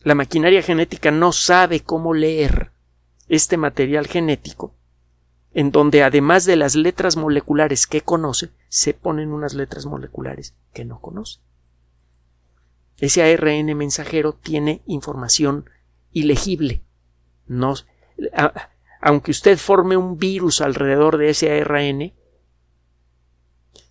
La 0.03 0.15
maquinaria 0.15 0.63
genética 0.63 1.11
no 1.11 1.33
sabe 1.33 1.81
cómo 1.81 2.15
leer 2.15 2.73
este 3.29 3.57
material 3.57 4.07
genético, 4.07 4.75
en 5.53 5.71
donde 5.71 6.03
además 6.03 6.45
de 6.45 6.57
las 6.57 6.77
letras 6.77 7.17
moleculares 7.17 7.87
que 7.87 8.03
conoce, 8.03 8.51
se 8.69 8.95
ponen 8.95 9.33
unas 9.33 9.55
letras 9.55 9.87
moleculares 9.87 10.55
que 10.73 10.85
no 10.85 11.01
conoce. 11.01 11.41
Ese 12.99 13.23
ARN 13.23 13.77
mensajero 13.77 14.33
tiene 14.33 14.83
información 14.87 15.71
ilegible. 16.13 16.83
No, 17.47 17.75
aunque 19.01 19.31
usted 19.31 19.57
forme 19.59 19.97
un 19.97 20.19
virus 20.19 20.61
alrededor 20.61 21.17
de 21.17 21.31
ese 21.31 21.61
ARN, 21.61 22.13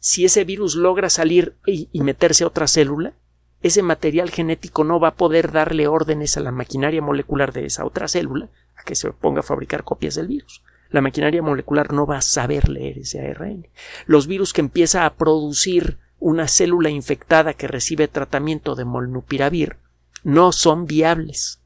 si 0.07 0.23
ese 0.23 0.45
virus 0.45 0.75
logra 0.75 1.09
salir 1.09 1.57
y 1.65 1.99
meterse 1.99 2.45
a 2.45 2.47
otra 2.47 2.67
célula, 2.67 3.13
ese 3.61 3.83
material 3.83 4.29
genético 4.29 4.85
no 4.85 5.01
va 5.01 5.09
a 5.09 5.15
poder 5.15 5.51
darle 5.51 5.89
órdenes 5.89 6.37
a 6.37 6.39
la 6.39 6.53
maquinaria 6.53 7.01
molecular 7.01 7.51
de 7.51 7.65
esa 7.65 7.83
otra 7.83 8.07
célula 8.07 8.49
a 8.77 8.83
que 8.83 8.95
se 8.95 9.11
ponga 9.11 9.41
a 9.41 9.43
fabricar 9.43 9.83
copias 9.83 10.15
del 10.15 10.29
virus. 10.29 10.63
La 10.91 11.01
maquinaria 11.01 11.41
molecular 11.41 11.91
no 11.91 12.05
va 12.05 12.19
a 12.19 12.21
saber 12.21 12.69
leer 12.69 12.99
ese 12.99 13.19
ARN. 13.19 13.67
Los 14.05 14.27
virus 14.27 14.53
que 14.53 14.61
empieza 14.61 15.05
a 15.05 15.13
producir 15.15 15.97
una 16.19 16.47
célula 16.47 16.89
infectada 16.89 17.53
que 17.53 17.67
recibe 17.67 18.07
tratamiento 18.07 18.75
de 18.75 18.85
molnupiravir 18.85 19.75
no 20.23 20.53
son 20.53 20.85
viables. 20.85 21.59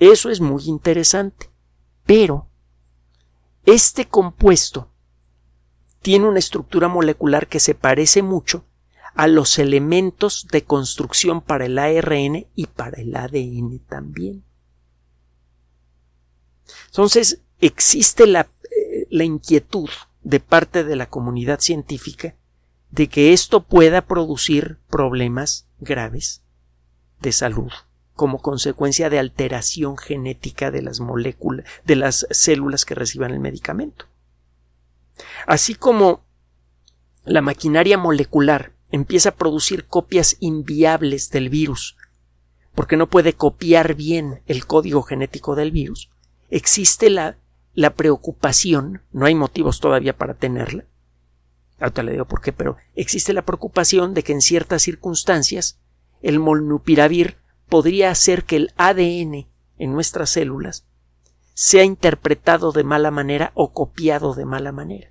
Eso 0.00 0.30
es 0.30 0.40
muy 0.40 0.64
interesante. 0.64 1.48
Pero 2.06 2.48
este 3.66 4.08
compuesto 4.08 4.90
tiene 6.02 6.26
una 6.26 6.38
estructura 6.38 6.88
molecular 6.88 7.48
que 7.48 7.60
se 7.60 7.74
parece 7.74 8.22
mucho 8.22 8.64
a 9.14 9.26
los 9.26 9.58
elementos 9.58 10.46
de 10.52 10.62
construcción 10.62 11.40
para 11.40 11.66
el 11.66 11.78
ARN 11.78 12.46
y 12.54 12.66
para 12.66 13.00
el 13.00 13.16
ADN 13.16 13.80
también. 13.88 14.44
Entonces, 16.86 17.40
existe 17.60 18.26
la, 18.26 18.48
eh, 18.64 19.06
la, 19.10 19.24
inquietud 19.24 19.88
de 20.22 20.40
parte 20.40 20.84
de 20.84 20.96
la 20.96 21.08
comunidad 21.08 21.60
científica 21.60 22.36
de 22.90 23.08
que 23.08 23.32
esto 23.32 23.64
pueda 23.64 24.02
producir 24.02 24.78
problemas 24.88 25.66
graves 25.80 26.42
de 27.20 27.32
salud 27.32 27.72
como 28.18 28.42
consecuencia 28.42 29.10
de 29.10 29.20
alteración 29.20 29.96
genética 29.96 30.72
de 30.72 30.82
las 30.82 30.98
moléculas, 30.98 31.64
de 31.84 31.94
las 31.94 32.26
células 32.30 32.84
que 32.84 32.96
reciban 32.96 33.30
el 33.30 33.38
medicamento. 33.38 34.06
Así 35.46 35.74
como 35.74 36.24
la 37.24 37.42
maquinaria 37.42 37.98
molecular 37.98 38.72
empieza 38.90 39.30
a 39.30 39.34
producir 39.34 39.86
copias 39.86 40.36
inviables 40.40 41.30
del 41.30 41.48
virus, 41.48 41.96
porque 42.74 42.96
no 42.96 43.08
puede 43.08 43.34
copiar 43.34 43.94
bien 43.94 44.42
el 44.46 44.66
código 44.66 45.02
genético 45.02 45.54
del 45.54 45.72
virus, 45.72 46.10
existe 46.50 47.10
la, 47.10 47.36
la 47.74 47.94
preocupación, 47.94 49.02
no 49.12 49.26
hay 49.26 49.34
motivos 49.34 49.80
todavía 49.80 50.16
para 50.16 50.34
tenerla, 50.34 50.84
ahorita 51.80 52.02
le 52.02 52.12
digo 52.12 52.24
por 52.24 52.40
qué, 52.40 52.52
pero 52.52 52.76
existe 52.94 53.32
la 53.32 53.42
preocupación 53.42 54.14
de 54.14 54.22
que 54.22 54.32
en 54.32 54.40
ciertas 54.40 54.82
circunstancias 54.82 55.78
el 56.22 56.38
molnupiravir 56.38 57.36
podría 57.68 58.10
hacer 58.10 58.44
que 58.44 58.56
el 58.56 58.72
ADN 58.76 59.46
en 59.78 59.92
nuestras 59.92 60.30
células 60.30 60.86
sea 61.60 61.82
interpretado 61.82 62.70
de 62.70 62.84
mala 62.84 63.10
manera 63.10 63.50
o 63.54 63.72
copiado 63.72 64.32
de 64.32 64.44
mala 64.44 64.70
manera. 64.70 65.10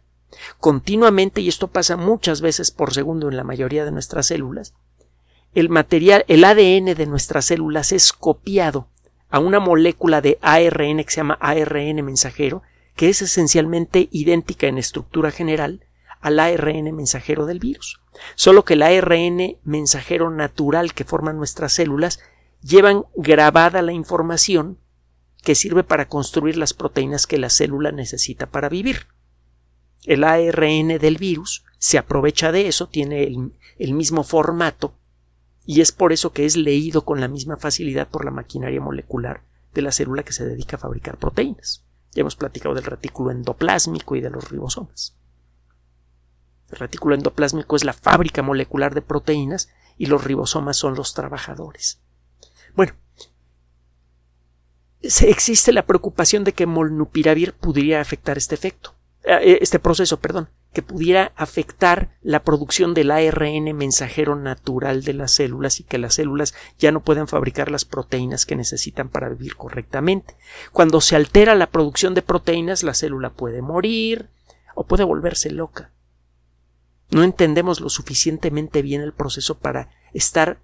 Continuamente, 0.61 1.41
y 1.41 1.49
esto 1.49 1.67
pasa 1.67 1.97
muchas 1.97 2.39
veces 2.39 2.71
por 2.71 2.93
segundo 2.93 3.27
en 3.27 3.35
la 3.35 3.43
mayoría 3.43 3.83
de 3.83 3.91
nuestras 3.91 4.27
células, 4.27 4.73
el 5.53 5.67
material, 5.67 6.23
el 6.29 6.45
ADN 6.45 6.95
de 6.95 7.05
nuestras 7.05 7.47
células 7.47 7.91
es 7.91 8.13
copiado 8.13 8.87
a 9.29 9.39
una 9.39 9.59
molécula 9.59 10.21
de 10.21 10.39
ARN 10.41 11.03
que 11.03 11.11
se 11.11 11.17
llama 11.17 11.37
ARN 11.41 12.01
mensajero, 12.05 12.63
que 12.95 13.09
es 13.09 13.21
esencialmente 13.21 14.07
idéntica 14.13 14.67
en 14.67 14.77
estructura 14.77 15.31
general 15.31 15.83
al 16.21 16.39
ARN 16.39 16.95
mensajero 16.95 17.45
del 17.45 17.59
virus. 17.59 17.99
Solo 18.35 18.63
que 18.63 18.75
el 18.75 18.83
ARN 18.83 19.57
mensajero 19.65 20.29
natural 20.29 20.93
que 20.93 21.03
forman 21.03 21.35
nuestras 21.35 21.73
células 21.73 22.21
llevan 22.61 23.03
grabada 23.17 23.81
la 23.81 23.91
información 23.91 24.77
que 25.47 25.55
sirve 25.55 25.85
para 25.85 26.09
construir 26.09 26.57
las 26.57 26.73
proteínas 26.73 27.25
que 27.25 27.37
la 27.37 27.49
célula 27.49 27.93
necesita 27.93 28.47
para 28.47 28.67
vivir. 28.67 29.07
El 30.03 30.25
ARN 30.25 30.99
del 30.99 31.15
virus 31.15 31.63
se 31.77 31.97
aprovecha 31.97 32.51
de 32.51 32.67
eso, 32.67 32.89
tiene 32.89 33.23
el, 33.77 33.93
mismo 33.93 34.25
formato 34.25 34.93
y 35.65 35.79
es 35.79 35.93
por 35.93 36.11
eso 36.11 36.33
que 36.33 36.43
es 36.43 36.57
leído 36.57 37.05
con 37.05 37.21
la 37.21 37.29
misma 37.29 37.55
facilidad 37.55 38.09
por 38.09 38.25
la 38.25 38.31
maquinaria 38.31 38.81
molecular 38.81 39.39
de 39.73 39.83
la 39.83 39.93
célula 39.93 40.23
que 40.23 40.33
se 40.33 40.45
dedica 40.45 40.75
a 40.75 40.79
fabricar 40.79 41.15
proteínas. 41.15 41.85
Ya 42.11 42.23
hemos 42.23 42.35
platicado 42.35 42.75
del 42.75 42.83
retículo 42.83 43.31
endoplásmico 43.31 44.17
y 44.17 44.19
de 44.19 44.29
los 44.29 44.49
ribosomas. 44.49 45.15
El 46.71 46.77
retículo 46.77 47.15
endoplásmico 47.15 47.77
es 47.77 47.85
la 47.85 47.93
fábrica 47.93 48.41
molecular 48.41 48.93
de 48.93 49.01
proteínas 49.01 49.69
y 49.97 50.07
los 50.07 50.25
ribosomas 50.25 50.75
son 50.75 50.95
los 50.95 51.13
trabajadores. 51.13 52.01
Bueno, 52.75 52.95
existe 55.01 55.71
la 55.71 55.85
preocupación 55.85 56.43
de 56.43 56.53
que 56.53 56.65
molnupiravir 56.65 57.53
pudiera 57.53 58.01
afectar 58.01 58.37
este 58.37 58.55
efecto. 58.55 58.95
Eh, 59.23 59.59
este 59.61 59.79
proceso, 59.79 60.19
perdón, 60.19 60.49
que 60.73 60.81
pudiera 60.81 61.33
afectar 61.35 62.15
la 62.21 62.43
producción 62.43 62.93
del 62.93 63.11
ARN 63.11 63.75
mensajero 63.75 64.35
natural 64.35 65.03
de 65.03 65.13
las 65.13 65.31
células 65.31 65.79
y 65.79 65.83
que 65.83 65.97
las 65.97 66.15
células 66.15 66.53
ya 66.77 66.91
no 66.91 67.03
pueden 67.03 67.27
fabricar 67.27 67.71
las 67.71 67.83
proteínas 67.83 68.45
que 68.45 68.55
necesitan 68.55 69.09
para 69.09 69.29
vivir 69.29 69.55
correctamente. 69.55 70.35
Cuando 70.71 71.01
se 71.01 71.15
altera 71.15 71.55
la 71.55 71.71
producción 71.71 72.13
de 72.13 72.21
proteínas, 72.21 72.83
la 72.83 72.93
célula 72.93 73.31
puede 73.31 73.61
morir 73.61 74.29
o 74.75 74.85
puede 74.85 75.03
volverse 75.03 75.49
loca. 75.49 75.91
No 77.09 77.23
entendemos 77.23 77.79
lo 77.79 77.89
suficientemente 77.89 78.81
bien 78.81 79.01
el 79.01 79.13
proceso 79.13 79.57
para 79.57 79.89
estar 80.13 80.59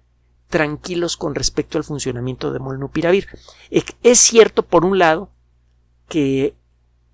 tranquilos 0.48 1.16
con 1.16 1.34
respecto 1.34 1.78
al 1.78 1.84
funcionamiento 1.84 2.52
de 2.52 2.58
molnupiravir. 2.58 3.28
Es 3.70 4.18
cierto, 4.18 4.64
por 4.64 4.84
un 4.84 4.98
lado, 4.98 5.30
que 6.08 6.54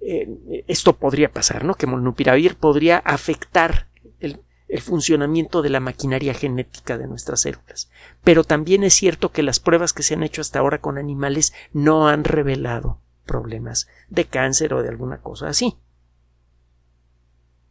eh, 0.01 0.65
esto 0.67 0.97
podría 0.97 1.31
pasar, 1.33 1.65
¿no? 1.65 1.75
Que 1.75 1.87
molnupiravir 1.87 2.57
podría 2.57 2.99
afectar 2.99 3.89
el, 4.19 4.41
funcionamiento 4.81 5.63
de 5.63 5.71
la 5.71 5.81
maquinaria 5.81 6.33
genética 6.33 6.97
de 6.97 7.09
nuestras 7.09 7.41
células. 7.41 7.91
Pero 8.23 8.45
también 8.45 8.85
es 8.85 8.95
cierto 8.95 9.33
que 9.33 9.43
las 9.43 9.59
pruebas 9.59 9.93
que 9.93 10.05
se 10.05 10.15
han 10.15 10.23
hecho 10.23 10.41
hasta 10.41 10.61
ahora 10.61 10.81
con 10.81 10.97
animales 10.97 11.53
no 11.73 12.09
han 12.09 12.23
revelado 12.23 13.01
problemas 13.27 13.89
de 14.09 14.27
cáncer 14.27 14.73
o 14.75 14.83
de 14.83 14.89
alguna 14.89 15.19
cosa 15.19 15.49
así. 15.49 15.77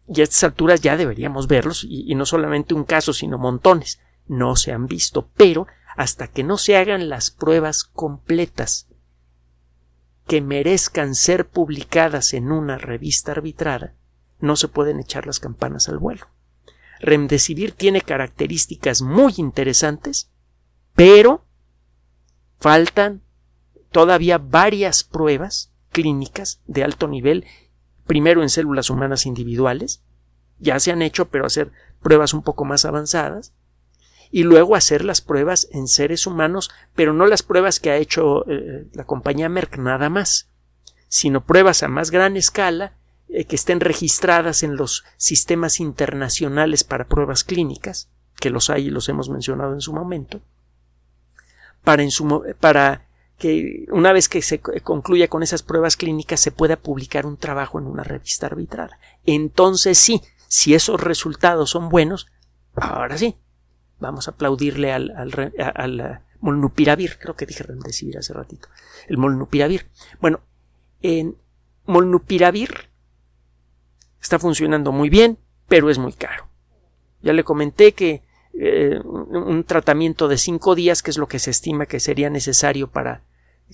Y 0.10 0.19
a 0.19 0.24
estas 0.24 0.43
alturas 0.43 0.82
ya 0.82 0.98
deberíamos 0.98 1.48
verlos, 1.48 1.86
y 1.88 2.13
no 2.15 2.26
solamente 2.26 2.74
un 2.74 2.84
caso, 2.84 3.13
sino 3.13 3.38
montones. 3.38 4.00
No 4.29 4.55
se 4.55 4.71
han 4.71 4.87
visto, 4.87 5.29
pero 5.35 5.67
hasta 5.97 6.27
que 6.27 6.45
no 6.45 6.57
se 6.57 6.77
hagan 6.77 7.09
las 7.09 7.31
pruebas 7.31 7.83
completas 7.83 8.87
que 10.27 10.39
merezcan 10.39 11.15
ser 11.15 11.49
publicadas 11.49 12.33
en 12.33 12.51
una 12.51 12.77
revista 12.77 13.31
arbitrada, 13.31 13.95
no 14.39 14.55
se 14.55 14.67
pueden 14.67 14.99
echar 14.99 15.25
las 15.25 15.39
campanas 15.39 15.89
al 15.89 15.97
vuelo. 15.97 16.27
Remdesivir 16.99 17.71
tiene 17.71 18.01
características 18.01 19.01
muy 19.01 19.33
interesantes, 19.37 20.29
pero 20.93 21.45
faltan 22.59 23.23
todavía 23.91 24.37
varias 24.37 25.03
pruebas 25.03 25.73
clínicas 25.91 26.61
de 26.67 26.83
alto 26.83 27.07
nivel, 27.07 27.45
primero 28.05 28.43
en 28.43 28.49
células 28.49 28.91
humanas 28.91 29.25
individuales, 29.25 30.03
ya 30.59 30.79
se 30.79 30.91
han 30.91 31.01
hecho, 31.01 31.29
pero 31.29 31.47
hacer 31.47 31.71
pruebas 32.01 32.33
un 32.33 32.43
poco 32.43 32.65
más 32.65 32.85
avanzadas, 32.85 33.53
y 34.31 34.43
luego 34.43 34.75
hacer 34.75 35.03
las 35.03 35.21
pruebas 35.21 35.67
en 35.71 35.87
seres 35.87 36.27
humanos, 36.27 36.69
pero 36.95 37.13
no 37.13 37.25
las 37.25 37.43
pruebas 37.43 37.79
que 37.79 37.91
ha 37.91 37.97
hecho 37.97 38.45
eh, 38.49 38.87
la 38.93 39.03
compañía 39.03 39.49
Merck 39.49 39.77
nada 39.77 40.09
más, 40.09 40.49
sino 41.07 41.43
pruebas 41.45 41.83
a 41.83 41.87
más 41.87 42.11
gran 42.11 42.37
escala 42.37 42.93
eh, 43.27 43.45
que 43.45 43.55
estén 43.55 43.79
registradas 43.79 44.63
en 44.63 44.75
los 44.75 45.03
sistemas 45.17 45.79
internacionales 45.79 46.83
para 46.83 47.07
pruebas 47.07 47.43
clínicas, 47.43 48.09
que 48.39 48.49
los 48.49 48.69
hay 48.69 48.87
y 48.87 48.91
los 48.91 49.09
hemos 49.09 49.29
mencionado 49.29 49.73
en 49.73 49.81
su 49.81 49.93
momento, 49.93 50.41
para, 51.83 52.03
para 52.59 53.07
que 53.37 53.85
una 53.91 54.13
vez 54.13 54.29
que 54.29 54.41
se 54.41 54.59
concluya 54.59 55.27
con 55.27 55.41
esas 55.41 55.63
pruebas 55.63 55.95
clínicas 55.95 56.39
se 56.39 56.51
pueda 56.51 56.75
publicar 56.75 57.25
un 57.25 57.37
trabajo 57.37 57.79
en 57.79 57.87
una 57.87 58.03
revista 58.03 58.45
arbitrada. 58.45 58.99
Entonces 59.25 59.97
sí, 59.97 60.21
si 60.47 60.73
esos 60.73 61.01
resultados 61.01 61.69
son 61.69 61.89
buenos, 61.89 62.27
ahora 62.75 63.17
sí, 63.17 63.37
vamos 63.99 64.27
a 64.27 64.31
aplaudirle 64.31 64.91
al, 64.91 65.12
al, 65.15 66.21
molnupiravir, 66.39 67.17
creo 67.19 67.35
que 67.35 67.45
dije 67.45 67.63
remdesivir 67.63 68.17
hace 68.17 68.33
ratito, 68.33 68.69
el 69.07 69.17
molnupiravir. 69.17 69.88
Bueno, 70.21 70.39
en 71.01 71.38
molnupiravir 71.85 72.89
está 74.21 74.39
funcionando 74.39 74.91
muy 74.91 75.09
bien, 75.09 75.38
pero 75.67 75.89
es 75.89 75.97
muy 75.97 76.13
caro. 76.13 76.47
Ya 77.21 77.33
le 77.33 77.43
comenté 77.43 77.91
que 77.93 78.23
eh, 78.53 78.99
un 79.03 79.63
tratamiento 79.65 80.27
de 80.27 80.38
cinco 80.38 80.75
días, 80.75 81.03
que 81.03 81.12
es 81.12 81.17
lo 81.17 81.27
que 81.27 81.39
se 81.39 81.51
estima 81.51 81.85
que 81.85 81.99
sería 81.99 82.29
necesario 82.29 82.89
para 82.89 83.23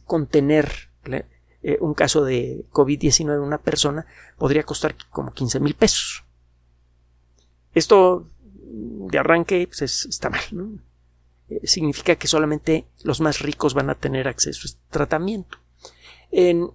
contener 0.05 0.89
eh, 1.05 1.77
un 1.79 1.93
caso 1.93 2.23
de 2.23 2.65
COVID-19 2.71 3.35
en 3.35 3.41
una 3.41 3.59
persona, 3.59 4.05
podría 4.37 4.63
costar 4.63 4.95
como 5.09 5.33
15 5.33 5.59
mil 5.59 5.75
pesos. 5.75 6.25
Esto 7.73 8.27
de 8.67 9.19
arranque 9.19 9.67
pues 9.67 10.05
está 10.05 10.29
mal. 10.29 10.79
Eh, 11.49 11.61
significa 11.63 12.15
que 12.15 12.27
solamente 12.27 12.87
los 13.03 13.21
más 13.21 13.39
ricos 13.39 13.73
van 13.73 13.89
a 13.89 13.95
tener 13.95 14.27
acceso 14.27 14.61
a 14.63 14.65
este 14.65 14.81
tratamiento. 14.89 15.59
En 16.31 16.71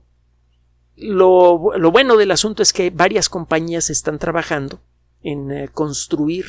lo, 0.96 1.58
bueno 1.90 2.16
del 2.16 2.30
asunto 2.30 2.62
es 2.62 2.72
que 2.72 2.90
varias 2.90 3.28
compañías 3.28 3.90
están 3.90 4.18
trabajando 4.18 4.80
en 5.22 5.50
eh, 5.50 5.68
construir 5.72 6.46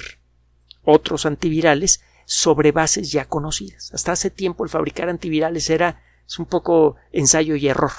otros 0.83 1.25
antivirales 1.25 2.03
sobre 2.25 2.71
bases 2.71 3.11
ya 3.11 3.25
conocidas. 3.25 3.93
Hasta 3.93 4.11
hace 4.11 4.29
tiempo 4.29 4.63
el 4.63 4.69
fabricar 4.69 5.09
antivirales 5.09 5.69
era 5.69 6.03
es 6.27 6.39
un 6.39 6.45
poco 6.45 6.95
ensayo 7.11 7.55
y 7.55 7.67
error. 7.67 7.91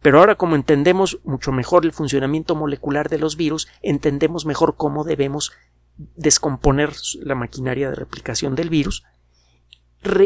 Pero 0.00 0.20
ahora 0.20 0.36
como 0.36 0.54
entendemos 0.54 1.18
mucho 1.24 1.52
mejor 1.52 1.84
el 1.84 1.92
funcionamiento 1.92 2.54
molecular 2.54 3.08
de 3.08 3.18
los 3.18 3.36
virus, 3.36 3.68
entendemos 3.82 4.46
mejor 4.46 4.76
cómo 4.76 5.04
debemos 5.04 5.52
descomponer 5.96 6.92
la 7.20 7.34
maquinaria 7.34 7.90
de 7.90 7.96
replicación 7.96 8.54
del 8.54 8.70
virus 8.70 9.04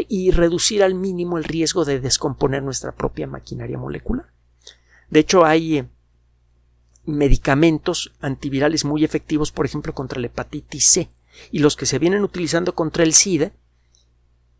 y 0.09 0.31
reducir 0.31 0.83
al 0.83 0.93
mínimo 0.93 1.37
el 1.37 1.43
riesgo 1.43 1.85
de 1.85 1.99
descomponer 1.99 2.61
nuestra 2.61 2.91
propia 2.91 3.27
maquinaria 3.27 3.77
molecular. 3.77 4.27
De 5.09 5.19
hecho, 5.19 5.45
hay 5.45 5.79
eh, 5.79 5.89
medicamentos 7.05 8.13
antivirales 8.21 8.85
muy 8.85 9.03
efectivos, 9.03 9.51
por 9.51 9.65
ejemplo, 9.65 9.93
contra 9.93 10.19
la 10.19 10.27
hepatitis 10.27 10.87
C, 10.87 11.09
y 11.51 11.59
los 11.59 11.75
que 11.75 11.85
se 11.85 11.99
vienen 11.99 12.23
utilizando 12.23 12.75
contra 12.75 13.03
el 13.03 13.13
SIDA 13.13 13.53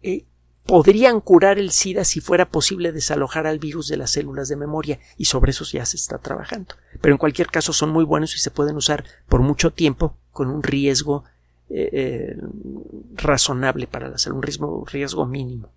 eh, 0.02 0.26
podrían 0.65 1.21
curar 1.21 1.60
el 1.60 1.71
SIDA 1.71 2.04
si 2.04 2.19
fuera 2.19 2.50
posible 2.50 2.91
desalojar 2.91 3.45
al 3.45 3.60
virus 3.60 3.88
de 3.88 3.97
las 3.97 4.12
células 4.12 4.47
de 4.47 4.56
memoria, 4.56 5.00
y 5.17 5.26
sobre 5.26 5.52
eso 5.52 5.65
ya 5.65 5.86
se 5.86 5.97
está 5.97 6.17
trabajando. 6.17 6.76
Pero 7.00 7.13
en 7.13 7.19
cualquier 7.19 7.47
caso 7.47 7.74
son 7.74 7.91
muy 7.91 8.06
buenos 8.06 8.36
y 8.36 8.39
se 8.39 8.52
pueden 8.52 8.76
usar 8.76 9.06
por 9.28 9.41
mucho 9.41 9.71
tiempo 9.71 10.17
con 10.32 10.50
un 10.50 10.63
riesgo 10.63 11.24
eh, 11.70 11.89
eh, 11.94 12.38
razonable 13.15 13.88
para 13.88 14.10
la 14.10 14.17
salud, 14.17 14.38
un 14.38 14.44
riesgo, 14.44 14.86
riesgo 14.86 15.26
mínimo. 15.26 15.70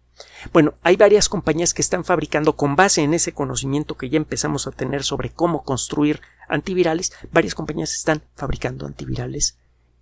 Bueno, 0.52 0.74
hay 0.82 0.96
varias 0.96 1.28
compañías 1.28 1.74
que 1.74 1.82
están 1.82 2.04
fabricando 2.04 2.56
con 2.56 2.76
base 2.76 3.02
en 3.02 3.14
ese 3.14 3.32
conocimiento 3.32 3.96
que 3.96 4.08
ya 4.08 4.16
empezamos 4.16 4.66
a 4.66 4.70
tener 4.70 5.02
sobre 5.02 5.30
cómo 5.30 5.62
construir 5.64 6.20
antivirales, 6.48 7.12
varias 7.32 7.54
compañías 7.54 7.92
están 7.92 8.22
fabricando 8.34 8.86
antivirales 8.86 9.58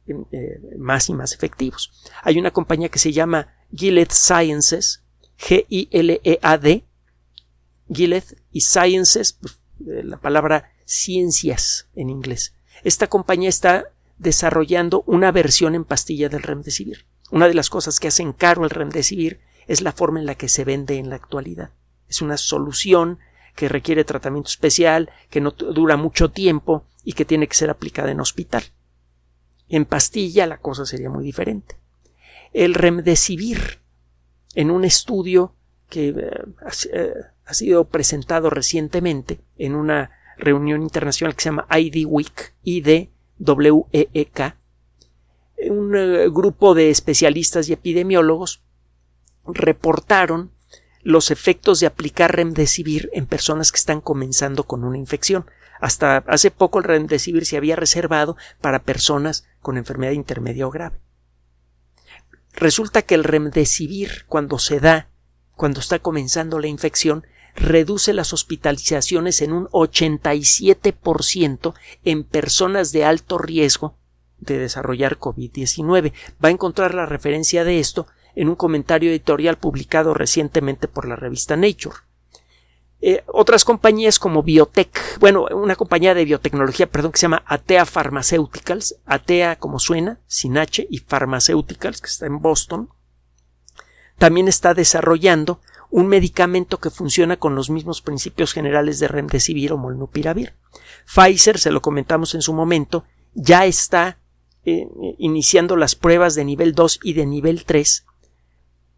eh, 0.07 0.61
más 0.79 1.09
y 1.09 1.15
más 1.15 1.33
efectivos. 1.33 1.93
Hay 2.23 2.39
una 2.39 2.51
compañía 2.51 2.89
que 2.89 2.99
se 2.99 3.13
llama 3.13 3.55
Gilead 3.75 4.11
Sciences, 4.11 5.03
G-I-L-E-A-D, 5.39 6.85
Gilead 7.89 8.25
y 8.51 8.61
Sciences, 8.61 9.35
pues, 9.35 9.59
la 9.79 10.17
palabra 10.19 10.73
ciencias 10.85 11.89
en 11.95 12.11
inglés. 12.11 12.55
Esta 12.85 13.07
compañía 13.07 13.49
está 13.49 13.87
desarrollando 14.23 15.03
una 15.07 15.33
versión 15.33 15.75
en 15.75 15.85
pastilla 15.85 16.29
del 16.29 16.43
remdesivir. 16.43 17.07
Una 17.31 17.49
de 17.49 17.55
las 17.55 17.71
cosas 17.71 17.99
que 17.99 18.09
hacen 18.09 18.33
caro 18.33 18.65
el 18.65 18.71
remdesivir 18.71 19.41
es 19.67 19.83
la 19.83 19.93
forma 19.93 20.21
en 20.21 20.27
la 20.27 20.37
que 20.37 20.49
se 20.49 20.65
vende 20.65 20.99
en 20.99 21.11
la 21.11 21.17
actualidad. 21.17 21.71
Es 22.09 22.23
una 22.23 22.37
solución 22.37 23.19
que 23.57 23.69
requiere 23.69 24.05
tratamiento 24.05 24.49
especial, 24.49 25.11
que 25.29 25.41
no 25.41 25.51
dura 25.51 25.97
mucho 25.97 26.31
tiempo 26.31 26.85
y 27.05 27.13
que 27.13 27.25
tiene 27.25 27.49
que 27.49 27.57
ser 27.57 27.71
aplicada 27.71 28.11
en 28.11 28.21
hospital. 28.21 28.63
En 29.69 29.85
pastilla 29.85 30.47
la 30.47 30.59
cosa 30.59 30.87
sería 30.87 31.11
muy 31.11 31.25
diferente. 31.25 31.77
El 32.53 32.75
remdesivir, 32.75 33.81
en 34.55 34.71
un 34.71 34.85
estudio 34.85 35.55
que 35.89 36.09
eh, 36.09 36.15
eh, 36.93 37.15
ha 37.45 37.55
sido 37.55 37.89
presentado 37.89 38.51
recientemente 38.51 39.41
en 39.57 39.75
una 39.75 40.11
reunión 40.37 40.83
internacional 40.83 41.35
que 41.35 41.43
se 41.43 41.49
llama 41.49 41.67
ID 41.71 42.07
Week, 42.07 42.55
IDWEEK, 43.39 44.57
un 45.71 45.97
eh, 45.97 46.29
grupo 46.29 46.75
de 46.75 46.91
especialistas 46.91 47.69
y 47.69 47.73
epidemiólogos 47.73 48.63
reportaron 49.47 50.53
los 51.03 51.31
efectos 51.31 51.81
de 51.81 51.87
aplicar 51.87 52.35
remdesivir 52.35 53.11
en 53.13 53.27
personas 53.27 53.73
que 53.73 53.79
están 53.79 54.01
comenzando 54.01 54.65
con 54.65 54.85
una 54.85 54.99
infección. 54.99 55.47
Hasta 55.81 56.19
hace 56.29 56.53
poco 56.53 56.79
el 56.79 56.85
remdesivir 56.85 57.45
se 57.45 57.57
había 57.57 57.75
reservado 57.75 58.37
para 58.61 58.85
personas 58.85 59.47
con 59.61 59.77
enfermedad 59.77 60.13
intermedia 60.13 60.67
o 60.67 60.71
grave. 60.71 61.01
Resulta 62.53 63.03
que 63.03 63.15
el 63.15 63.25
remdesivir 63.25 64.25
cuando 64.27 64.59
se 64.59 64.79
da, 64.79 65.09
cuando 65.57 65.81
está 65.81 65.99
comenzando 65.99 66.61
la 66.61 66.69
infección, 66.69 67.27
reduce 67.55 68.13
las 68.13 68.33
hospitalizaciones 68.33 69.43
en 69.43 69.53
un 69.53 69.69
87% 69.69 71.75
en 72.05 72.25
personas 72.25 72.91
de 72.93 73.05
alto 73.05 73.39
riesgo 73.39 73.97
de 74.39 74.59
desarrollar 74.59 75.19
COVID-19. 75.19 76.13
Va 76.43 76.49
a 76.49 76.53
encontrar 76.53 76.95
la 76.95 77.07
referencia 77.07 77.65
de 77.65 77.79
esto 77.79 78.07
en 78.35 78.49
un 78.49 78.57
comentario 78.57 79.11
editorial 79.11 79.59
publicado 79.59 80.15
recientemente 80.15 80.89
por 80.89 81.07
la 81.07 81.17
revista 81.17 81.57
Nature. 81.57 81.97
Eh, 83.05 83.25
otras 83.27 83.65
compañías 83.65 84.21
como 84.21 84.45
Biotech, 84.45 85.19
bueno, 85.19 85.47
una 85.53 85.75
compañía 85.75 86.15
de 86.15 86.25
biotecnología, 86.25 86.87
perdón, 86.87 87.11
que 87.11 87.19
se 87.19 87.23
llama 87.23 87.43
Atea 87.47 87.85
Pharmaceuticals, 87.85 88.95
Atea 89.07 89.57
como 89.57 89.81
suena, 89.81 90.21
sin 90.29 90.57
H, 90.57 90.87
y 90.89 91.01
Pharmaceuticals, 91.01 92.01
que 92.01 92.07
está 92.07 92.27
en 92.27 92.41
Boston, 92.41 92.91
también 94.19 94.47
está 94.47 94.73
desarrollando 94.73 95.61
un 95.93 96.09
medicamento 96.09 96.81
que 96.81 96.89
funciona 96.89 97.37
con 97.37 97.55
los 97.55 97.69
mismos 97.69 98.01
principios 98.01 98.55
generales 98.55 98.99
de 98.99 99.09
remdesivir 99.09 99.75
o 99.75 99.77
molnupiravir. 99.77 100.55
Pfizer, 101.05 101.59
se 101.59 101.71
lo 101.71 101.83
comentamos 101.83 102.35
en 102.35 102.41
su 102.41 102.55
momento, 102.55 103.05
ya 103.35 103.67
está 103.67 104.19
eh, 104.65 104.89
iniciando 105.19 105.77
las 105.77 105.95
pruebas 105.95 106.35
de 106.35 106.47
nivel 106.47 106.75
2 106.75 107.01
y 107.03 107.13
de 107.13 107.27
nivel 107.27 107.67
3 107.67 108.07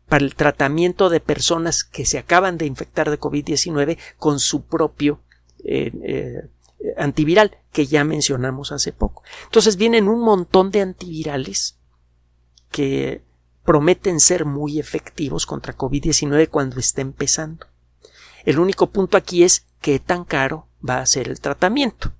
para 0.08 0.24
el 0.24 0.36
tratamiento 0.36 1.10
de 1.10 1.18
personas 1.18 1.82
que 1.82 2.06
se 2.06 2.16
acaban 2.16 2.58
de 2.58 2.66
infectar 2.66 3.10
de 3.10 3.18
COVID-19 3.18 3.98
con 4.16 4.38
su 4.38 4.64
propio 4.66 5.20
eh, 5.64 5.90
eh, 6.04 6.48
antiviral 6.96 7.58
que 7.72 7.86
ya 7.86 8.04
mencionamos 8.04 8.70
hace 8.70 8.92
poco. 8.92 9.24
Entonces 9.46 9.76
vienen 9.76 10.06
un 10.06 10.20
montón 10.20 10.70
de 10.70 10.82
antivirales 10.82 11.76
que 12.70 13.24
prometen 13.64 14.20
ser 14.20 14.44
muy 14.44 14.78
efectivos 14.78 15.46
contra 15.46 15.76
COVID-19 15.76 16.48
cuando 16.48 16.78
esté 16.78 17.00
empezando. 17.00 17.66
El 18.44 18.58
único 18.58 18.90
punto 18.90 19.16
aquí 19.16 19.42
es 19.42 19.66
qué 19.80 19.98
tan 19.98 20.24
caro 20.24 20.68
va 20.86 20.98
a 20.98 21.06
ser 21.06 21.28
el 21.28 21.40
tratamiento. 21.40 22.12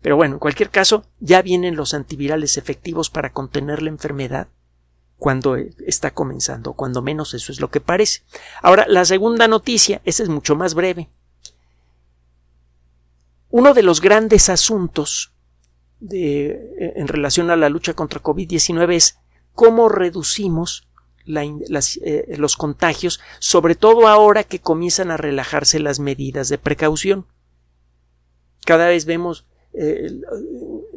Pero 0.00 0.16
bueno, 0.16 0.34
en 0.34 0.40
cualquier 0.40 0.70
caso, 0.70 1.04
ya 1.20 1.42
vienen 1.42 1.76
los 1.76 1.94
antivirales 1.94 2.58
efectivos 2.58 3.08
para 3.08 3.32
contener 3.32 3.82
la 3.82 3.90
enfermedad 3.90 4.48
cuando 5.16 5.54
está 5.54 6.10
comenzando, 6.10 6.72
cuando 6.72 7.00
menos 7.00 7.34
eso 7.34 7.52
es 7.52 7.60
lo 7.60 7.70
que 7.70 7.80
parece. 7.80 8.22
Ahora, 8.60 8.84
la 8.88 9.04
segunda 9.04 9.46
noticia, 9.46 10.02
esa 10.04 10.24
es 10.24 10.28
mucho 10.28 10.56
más 10.56 10.74
breve. 10.74 11.08
Uno 13.48 13.74
de 13.74 13.84
los 13.84 14.00
grandes 14.00 14.48
asuntos 14.48 15.32
de, 16.00 16.92
en 16.96 17.06
relación 17.06 17.50
a 17.50 17.56
la 17.56 17.68
lucha 17.68 17.94
contra 17.94 18.20
COVID-19 18.20 18.94
es 18.94 19.18
cómo 19.54 19.88
reducimos 19.88 20.88
eh, 21.26 22.36
los 22.36 22.56
contagios, 22.56 23.20
sobre 23.38 23.74
todo 23.74 24.08
ahora 24.08 24.44
que 24.44 24.60
comienzan 24.60 25.10
a 25.10 25.16
relajarse 25.16 25.78
las 25.78 25.98
medidas 26.00 26.48
de 26.48 26.58
precaución. 26.58 27.26
Cada 28.64 28.88
vez 28.88 29.04
vemos 29.04 29.46
eh, 29.72 30.10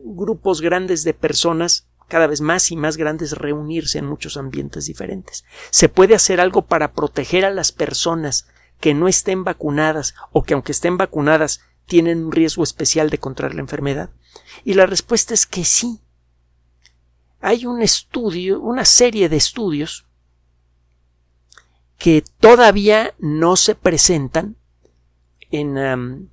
grupos 0.04 0.62
grandes 0.62 1.04
de 1.04 1.14
personas 1.14 1.88
cada 2.08 2.28
vez 2.28 2.42
más 2.42 2.72
y 2.72 2.76
más 2.76 2.98
grandes 2.98 3.34
reunirse 3.34 3.98
en 3.98 4.06
muchos 4.06 4.38
ambientes 4.38 4.86
diferentes. 4.86 5.44
Se 5.72 5.90
puede 5.90 6.16
hacer 6.16 6.40
algo 6.40 6.64
para 6.64 6.94
proteger 6.94 7.46
a 7.46 7.52
las 7.52 7.72
personas 7.72 8.48
que 8.80 8.94
no 8.94 9.08
estén 9.08 9.44
vacunadas 9.44 10.14
o 10.32 10.44
que 10.44 10.54
aunque 10.54 10.72
estén 10.72 10.98
vacunadas 10.98 11.62
tienen 11.86 12.26
un 12.26 12.32
riesgo 12.32 12.64
especial 12.64 13.10
de 13.10 13.20
contraer 13.20 13.56
la 13.56 13.62
enfermedad. 13.62 14.10
Y 14.64 14.74
la 14.74 14.86
respuesta 14.86 15.34
es 15.34 15.46
que 15.46 15.66
sí. 15.66 16.02
Hay 17.46 17.66
un 17.68 17.84
estudio, 17.84 18.60
una 18.60 18.86
serie 18.86 19.30
de 19.30 19.38
estudios 19.38 20.08
que 22.00 22.24
todavía 22.40 23.14
no 23.20 23.56
se 23.56 23.76
presentan 23.76 24.56
en, 25.52 25.78
e, 25.78 26.28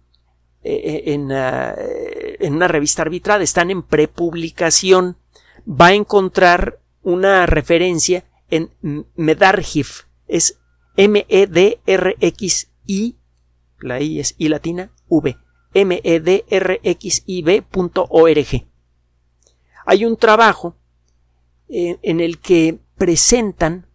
e, 0.72 1.12
en, 1.12 1.30
uh, 1.30 1.74
en 2.40 2.54
una 2.54 2.66
revista 2.66 3.02
arbitrada, 3.02 3.44
están 3.44 3.70
en 3.70 3.82
prepublicación 3.82 5.18
va 5.68 5.88
a 5.88 5.92
encontrar 5.92 6.80
una 7.02 7.44
referencia 7.44 8.24
en 8.48 8.70
Medargif. 9.14 10.04
Es 10.28 10.60
M-E-D-R-X-I, 10.96 11.76
la 13.80 14.00
I 14.00 14.18
es 14.18 14.34
I 14.38 14.48
latina, 14.48 14.90
V. 15.08 15.36
M-E-D-R-X-I-B.org. 15.74 18.66
Hay 19.84 20.04
un 20.06 20.16
trabajo 20.16 20.76
en 21.74 22.20
el 22.20 22.38
que 22.38 22.78
presentan 22.98 23.86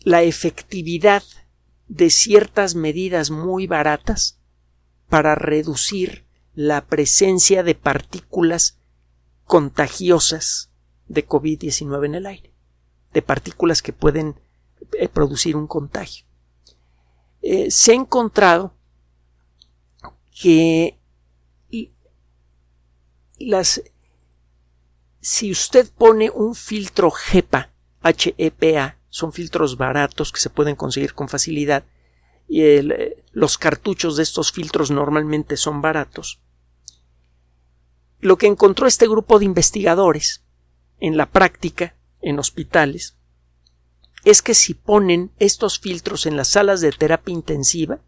la 0.00 0.22
efectividad 0.22 1.22
de 1.86 2.10
ciertas 2.10 2.74
medidas 2.74 3.30
muy 3.30 3.68
baratas 3.68 4.40
para 5.08 5.36
reducir 5.36 6.26
la 6.54 6.86
presencia 6.86 7.62
de 7.62 7.76
partículas 7.76 8.80
contagiosas 9.44 10.72
de 11.06 11.26
COVID-19 11.26 12.06
en 12.06 12.14
el 12.16 12.26
aire, 12.26 12.52
de 13.12 13.22
partículas 13.22 13.80
que 13.80 13.92
pueden 13.92 14.40
eh, 14.98 15.08
producir 15.08 15.54
un 15.54 15.68
contagio. 15.68 16.26
Eh, 17.42 17.70
se 17.70 17.92
ha 17.92 17.94
encontrado 17.94 18.74
que 20.40 20.98
las 23.38 23.82
si 25.28 25.50
usted 25.50 25.90
pone 25.90 26.30
un 26.30 26.54
filtro 26.54 27.12
HEPA, 27.12 27.72
HEPA, 28.00 28.96
son 29.08 29.32
filtros 29.32 29.76
baratos 29.76 30.30
que 30.30 30.38
se 30.38 30.50
pueden 30.50 30.76
conseguir 30.76 31.14
con 31.14 31.28
facilidad, 31.28 31.82
y 32.46 32.60
eh, 32.62 33.24
los 33.32 33.58
cartuchos 33.58 34.16
de 34.16 34.22
estos 34.22 34.52
filtros 34.52 34.92
normalmente 34.92 35.56
son 35.56 35.82
baratos. 35.82 36.38
Lo 38.20 38.38
que 38.38 38.46
encontró 38.46 38.86
este 38.86 39.08
grupo 39.08 39.40
de 39.40 39.46
investigadores 39.46 40.44
en 41.00 41.16
la 41.16 41.26
práctica 41.26 41.96
en 42.20 42.38
hospitales 42.38 43.16
es 44.24 44.42
que 44.42 44.54
si 44.54 44.74
ponen 44.74 45.32
estos 45.40 45.80
filtros 45.80 46.26
en 46.26 46.36
las 46.36 46.50
salas 46.50 46.80
de 46.80 46.92
terapia 46.92 47.34
intensiva, 47.34 47.98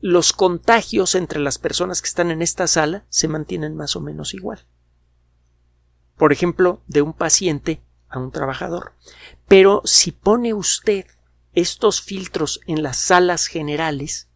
los 0.00 0.32
contagios 0.32 1.16
entre 1.16 1.40
las 1.40 1.58
personas 1.58 2.00
que 2.00 2.08
están 2.08 2.30
en 2.30 2.40
esta 2.40 2.68
sala 2.68 3.04
se 3.08 3.26
mantienen 3.26 3.74
más 3.74 3.96
o 3.96 4.00
menos 4.00 4.32
igual. 4.32 4.64
Por 6.18 6.32
ejemplo, 6.32 6.82
de 6.86 7.00
un 7.00 7.14
paciente 7.14 7.80
a 8.08 8.18
un 8.18 8.32
trabajador. 8.32 8.92
Pero 9.46 9.82
si 9.84 10.12
pone 10.12 10.52
usted 10.52 11.06
estos 11.54 12.02
filtros 12.02 12.60
en 12.66 12.82
las 12.82 12.98
salas 12.98 13.46
generales, 13.46 14.28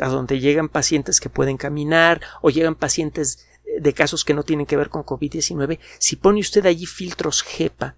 a 0.00 0.08
donde 0.08 0.40
llegan 0.40 0.68
pacientes 0.68 1.20
que 1.20 1.30
pueden 1.30 1.56
caminar 1.56 2.20
o 2.42 2.50
llegan 2.50 2.74
pacientes 2.74 3.46
de 3.80 3.92
casos 3.94 4.24
que 4.24 4.34
no 4.34 4.42
tienen 4.42 4.66
que 4.66 4.76
ver 4.76 4.90
con 4.90 5.04
COVID-19, 5.04 5.78
si 5.98 6.16
pone 6.16 6.40
usted 6.40 6.66
allí 6.66 6.86
filtros 6.86 7.42
HEPA 7.42 7.96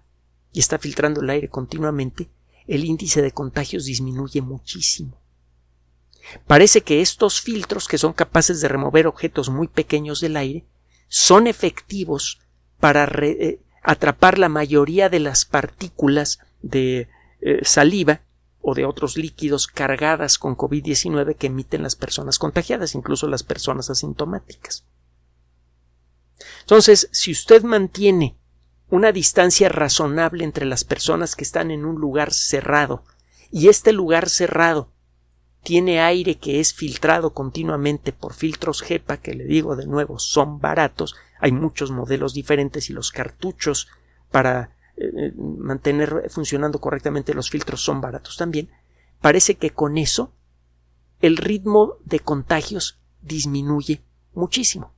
y 0.53 0.59
está 0.59 0.77
filtrando 0.77 1.21
el 1.21 1.29
aire 1.29 1.49
continuamente, 1.49 2.29
el 2.67 2.85
índice 2.85 3.21
de 3.21 3.31
contagios 3.31 3.85
disminuye 3.85 4.41
muchísimo. 4.41 5.19
Parece 6.45 6.81
que 6.81 7.01
estos 7.01 7.41
filtros, 7.41 7.87
que 7.87 7.97
son 7.97 8.13
capaces 8.13 8.61
de 8.61 8.67
remover 8.67 9.07
objetos 9.07 9.49
muy 9.49 9.67
pequeños 9.67 10.19
del 10.19 10.35
aire, 10.35 10.65
son 11.07 11.47
efectivos 11.47 12.39
para 12.79 13.05
eh, 13.21 13.59
atrapar 13.83 14.37
la 14.37 14.49
mayoría 14.49 15.09
de 15.09 15.19
las 15.19 15.45
partículas 15.45 16.39
de 16.61 17.07
eh, 17.41 17.59
saliva 17.63 18.21
o 18.61 18.73
de 18.73 18.85
otros 18.85 19.17
líquidos 19.17 19.67
cargadas 19.67 20.37
con 20.37 20.57
COVID-19 20.57 21.35
que 21.35 21.47
emiten 21.47 21.83
las 21.83 21.95
personas 21.95 22.37
contagiadas, 22.39 22.95
incluso 22.95 23.27
las 23.27 23.43
personas 23.43 23.89
asintomáticas. 23.89 24.83
Entonces, 26.61 27.09
si 27.11 27.31
usted 27.31 27.63
mantiene 27.63 28.35
una 28.89 29.11
distancia 29.11 29.69
razonable 29.69 30.43
entre 30.43 30.65
las 30.65 30.83
personas 30.83 31.35
que 31.35 31.43
están 31.43 31.71
en 31.71 31.85
un 31.85 31.95
lugar 31.95 32.33
cerrado 32.33 33.03
y 33.51 33.69
este 33.69 33.93
lugar 33.93 34.29
cerrado 34.29 34.91
tiene 35.63 35.99
aire 35.99 36.35
que 36.35 36.59
es 36.59 36.73
filtrado 36.73 37.33
continuamente 37.33 38.13
por 38.13 38.33
filtros 38.33 38.81
HEPA, 38.81 39.17
que 39.17 39.33
le 39.33 39.45
digo 39.45 39.75
de 39.75 39.85
nuevo 39.85 40.19
son 40.19 40.59
baratos, 40.59 41.15
hay 41.39 41.51
muchos 41.51 41.91
modelos 41.91 42.33
diferentes 42.33 42.89
y 42.89 42.93
los 42.93 43.11
cartuchos 43.11 43.87
para 44.31 44.75
eh, 44.97 45.05
eh, 45.15 45.33
mantener 45.37 46.29
funcionando 46.29 46.79
correctamente 46.79 47.33
los 47.33 47.49
filtros 47.49 47.81
son 47.81 48.01
baratos 48.01 48.37
también, 48.37 48.69
parece 49.21 49.55
que 49.55 49.71
con 49.71 49.97
eso 49.97 50.33
el 51.21 51.37
ritmo 51.37 51.95
de 52.05 52.19
contagios 52.19 52.99
disminuye 53.21 54.01
muchísimo. 54.33 54.93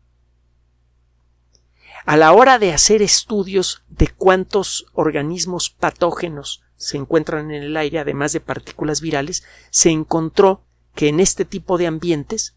A 2.05 2.17
la 2.17 2.33
hora 2.33 2.59
de 2.59 2.73
hacer 2.73 3.01
estudios 3.01 3.83
de 3.89 4.07
cuántos 4.07 4.85
organismos 4.93 5.69
patógenos 5.69 6.63
se 6.75 6.97
encuentran 6.97 7.51
en 7.51 7.63
el 7.63 7.77
aire, 7.77 7.99
además 7.99 8.31
de 8.31 8.39
partículas 8.39 9.01
virales, 9.01 9.43
se 9.69 9.89
encontró 9.89 10.63
que 10.95 11.09
en 11.09 11.19
este 11.19 11.45
tipo 11.45 11.77
de 11.77 11.87
ambientes 11.87 12.55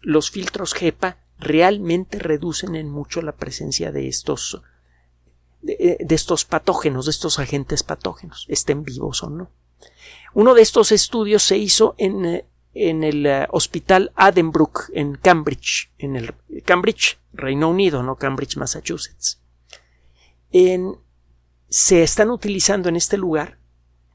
los 0.00 0.30
filtros 0.30 0.74
HEPA 0.80 1.18
realmente 1.38 2.18
reducen 2.18 2.74
en 2.74 2.90
mucho 2.90 3.22
la 3.22 3.32
presencia 3.32 3.92
de 3.92 4.08
estos 4.08 4.62
de, 5.62 5.98
estos 6.10 6.44
patógenos, 6.44 7.06
de 7.06 7.10
estos 7.10 7.38
agentes 7.38 7.82
patógenos, 7.82 8.46
estén 8.48 8.84
vivos 8.84 9.22
o 9.22 9.30
no. 9.30 9.50
Uno 10.32 10.54
de 10.54 10.62
estos 10.62 10.92
estudios 10.92 11.42
se 11.42 11.58
hizo 11.58 11.94
en, 11.98 12.44
en 12.74 13.04
el 13.04 13.26
eh, 13.26 13.46
hospital 13.50 14.12
Addenbrooke 14.14 14.90
en 14.92 15.16
Cambridge, 15.16 15.90
en 15.98 16.16
el 16.16 16.34
Cambridge, 16.64 17.18
Reino 17.32 17.68
Unido, 17.68 18.02
no 18.02 18.16
Cambridge, 18.16 18.56
Massachusetts. 18.56 19.40
En, 20.52 20.96
se 21.68 22.02
están 22.02 22.30
utilizando 22.30 22.88
en 22.88 22.96
este 22.96 23.16
lugar, 23.16 23.58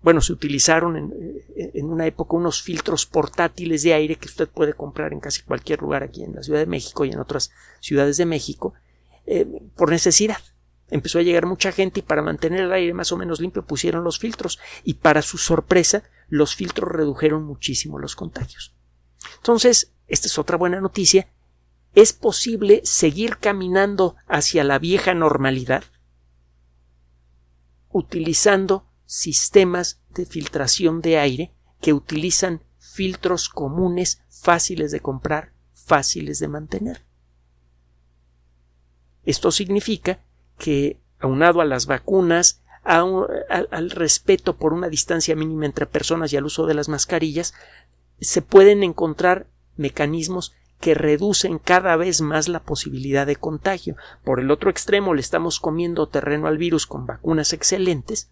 bueno, 0.02 0.22
se 0.22 0.34
utilizaron 0.34 0.98
en, 0.98 1.14
en, 1.56 1.86
una 1.86 2.08
época 2.08 2.36
unos 2.36 2.62
filtros 2.62 3.06
portátiles 3.06 3.84
de 3.84 3.94
aire 3.94 4.16
que 4.16 4.28
usted 4.28 4.48
puede 4.50 4.74
comprar 4.74 5.14
en 5.14 5.20
casi 5.20 5.44
cualquier 5.44 5.82
lugar 5.82 6.02
aquí 6.02 6.24
en 6.24 6.34
la 6.34 6.44
Ciudad 6.44 6.60
de 6.60 6.66
México 6.66 7.06
y 7.06 7.12
en 7.12 7.20
otras 7.20 7.52
ciudades 7.80 8.18
de 8.18 8.26
México, 8.26 8.74
eh, 9.28 9.46
por 9.76 9.92
necesidad. 9.92 10.40
Empezó 10.90 11.20
a 11.20 11.22
llegar 11.22 11.46
mucha 11.46 11.72
gente 11.72 12.00
y 12.00 12.04
para 12.04 12.22
mantener 12.22 12.62
el 12.62 12.72
aire 12.74 12.94
más 12.94 13.12
o 13.12 13.18
menos 13.18 13.40
limpio 13.40 13.66
pusieron 13.66 14.04
los 14.04 14.18
filtros 14.18 14.60
y 14.84 14.96
para 14.96 15.22
su 15.22 15.38
sorpresa 15.38 16.04
los 16.28 16.56
filtros 16.56 16.92
redujeron 16.92 17.44
muchísimo 17.44 18.00
los 18.00 18.16
contagios. 18.16 18.74
Entonces, 19.38 19.94
esta 20.08 20.28
es 20.28 20.38
otra 20.40 20.58
buena 20.58 20.82
noticia, 20.82 21.30
es 21.94 22.12
posible 22.14 22.82
seguir 22.84 23.38
caminando 23.38 24.16
hacia 24.28 24.64
la 24.64 24.80
vieja 24.80 25.14
normalidad 25.14 25.84
utilizando 27.94 28.86
sistemas 29.12 30.00
de 30.16 30.26
filtración 30.26 31.02
de 31.02 31.18
aire 31.18 31.52
que 31.82 31.92
utilizan 31.92 32.64
filtros 32.78 33.50
comunes 33.50 34.22
fáciles 34.30 34.90
de 34.90 35.02
comprar, 35.02 35.52
fáciles 35.74 36.40
de 36.40 36.48
mantener. 36.48 37.04
Esto 39.26 39.52
significa 39.52 40.22
que, 40.58 41.02
aunado 41.20 41.60
a 41.60 41.66
las 41.66 41.88
vacunas, 41.88 42.64
al 42.86 43.92
respeto 43.92 44.56
por 44.56 44.72
una 44.72 44.88
distancia 44.88 45.36
mínima 45.36 45.66
entre 45.66 45.88
personas 45.88 46.32
y 46.32 46.38
al 46.38 46.46
uso 46.46 46.66
de 46.66 46.74
las 46.74 46.88
mascarillas, 46.88 47.54
se 48.22 48.42
pueden 48.42 48.82
encontrar 48.82 49.48
mecanismos 49.76 50.54
que 50.80 50.94
reducen 50.94 51.60
cada 51.60 51.98
vez 51.98 52.22
más 52.22 52.48
la 52.48 52.64
posibilidad 52.64 53.28
de 53.28 53.36
contagio. 53.36 53.98
Por 54.24 54.40
el 54.40 54.52
otro 54.52 54.70
extremo 54.70 55.14
le 55.14 55.20
estamos 55.20 55.60
comiendo 55.60 56.08
terreno 56.08 56.48
al 56.48 56.58
virus 56.58 56.88
con 56.88 57.06
vacunas 57.06 57.52
excelentes 57.52 58.32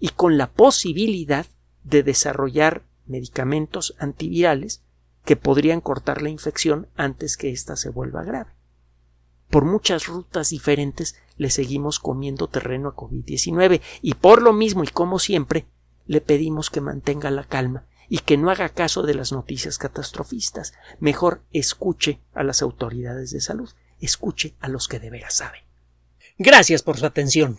y 0.00 0.10
con 0.10 0.38
la 0.38 0.50
posibilidad 0.50 1.46
de 1.84 2.02
desarrollar 2.02 2.82
medicamentos 3.06 3.94
antivirales 3.98 4.82
que 5.24 5.36
podrían 5.36 5.80
cortar 5.80 6.22
la 6.22 6.30
infección 6.30 6.88
antes 6.96 7.36
que 7.36 7.50
ésta 7.50 7.76
se 7.76 7.90
vuelva 7.90 8.24
grave. 8.24 8.52
Por 9.50 9.64
muchas 9.64 10.06
rutas 10.06 10.50
diferentes 10.50 11.16
le 11.36 11.50
seguimos 11.50 11.98
comiendo 11.98 12.48
terreno 12.48 12.88
a 12.88 12.96
COVID-19 12.96 13.80
y 14.02 14.14
por 14.14 14.42
lo 14.42 14.52
mismo 14.52 14.84
y 14.84 14.88
como 14.88 15.18
siempre 15.18 15.66
le 16.06 16.20
pedimos 16.20 16.70
que 16.70 16.80
mantenga 16.80 17.30
la 17.30 17.44
calma 17.44 17.86
y 18.08 18.18
que 18.20 18.36
no 18.36 18.50
haga 18.50 18.70
caso 18.70 19.02
de 19.02 19.14
las 19.14 19.32
noticias 19.32 19.78
catastrofistas. 19.78 20.74
Mejor 20.98 21.42
escuche 21.52 22.20
a 22.34 22.42
las 22.42 22.62
autoridades 22.62 23.30
de 23.30 23.40
salud, 23.40 23.70
escuche 24.00 24.54
a 24.60 24.68
los 24.68 24.88
que 24.88 24.98
de 24.98 25.10
veras 25.10 25.34
saben. 25.34 25.60
Gracias 26.38 26.82
por 26.82 26.96
su 26.98 27.06
atención. 27.06 27.58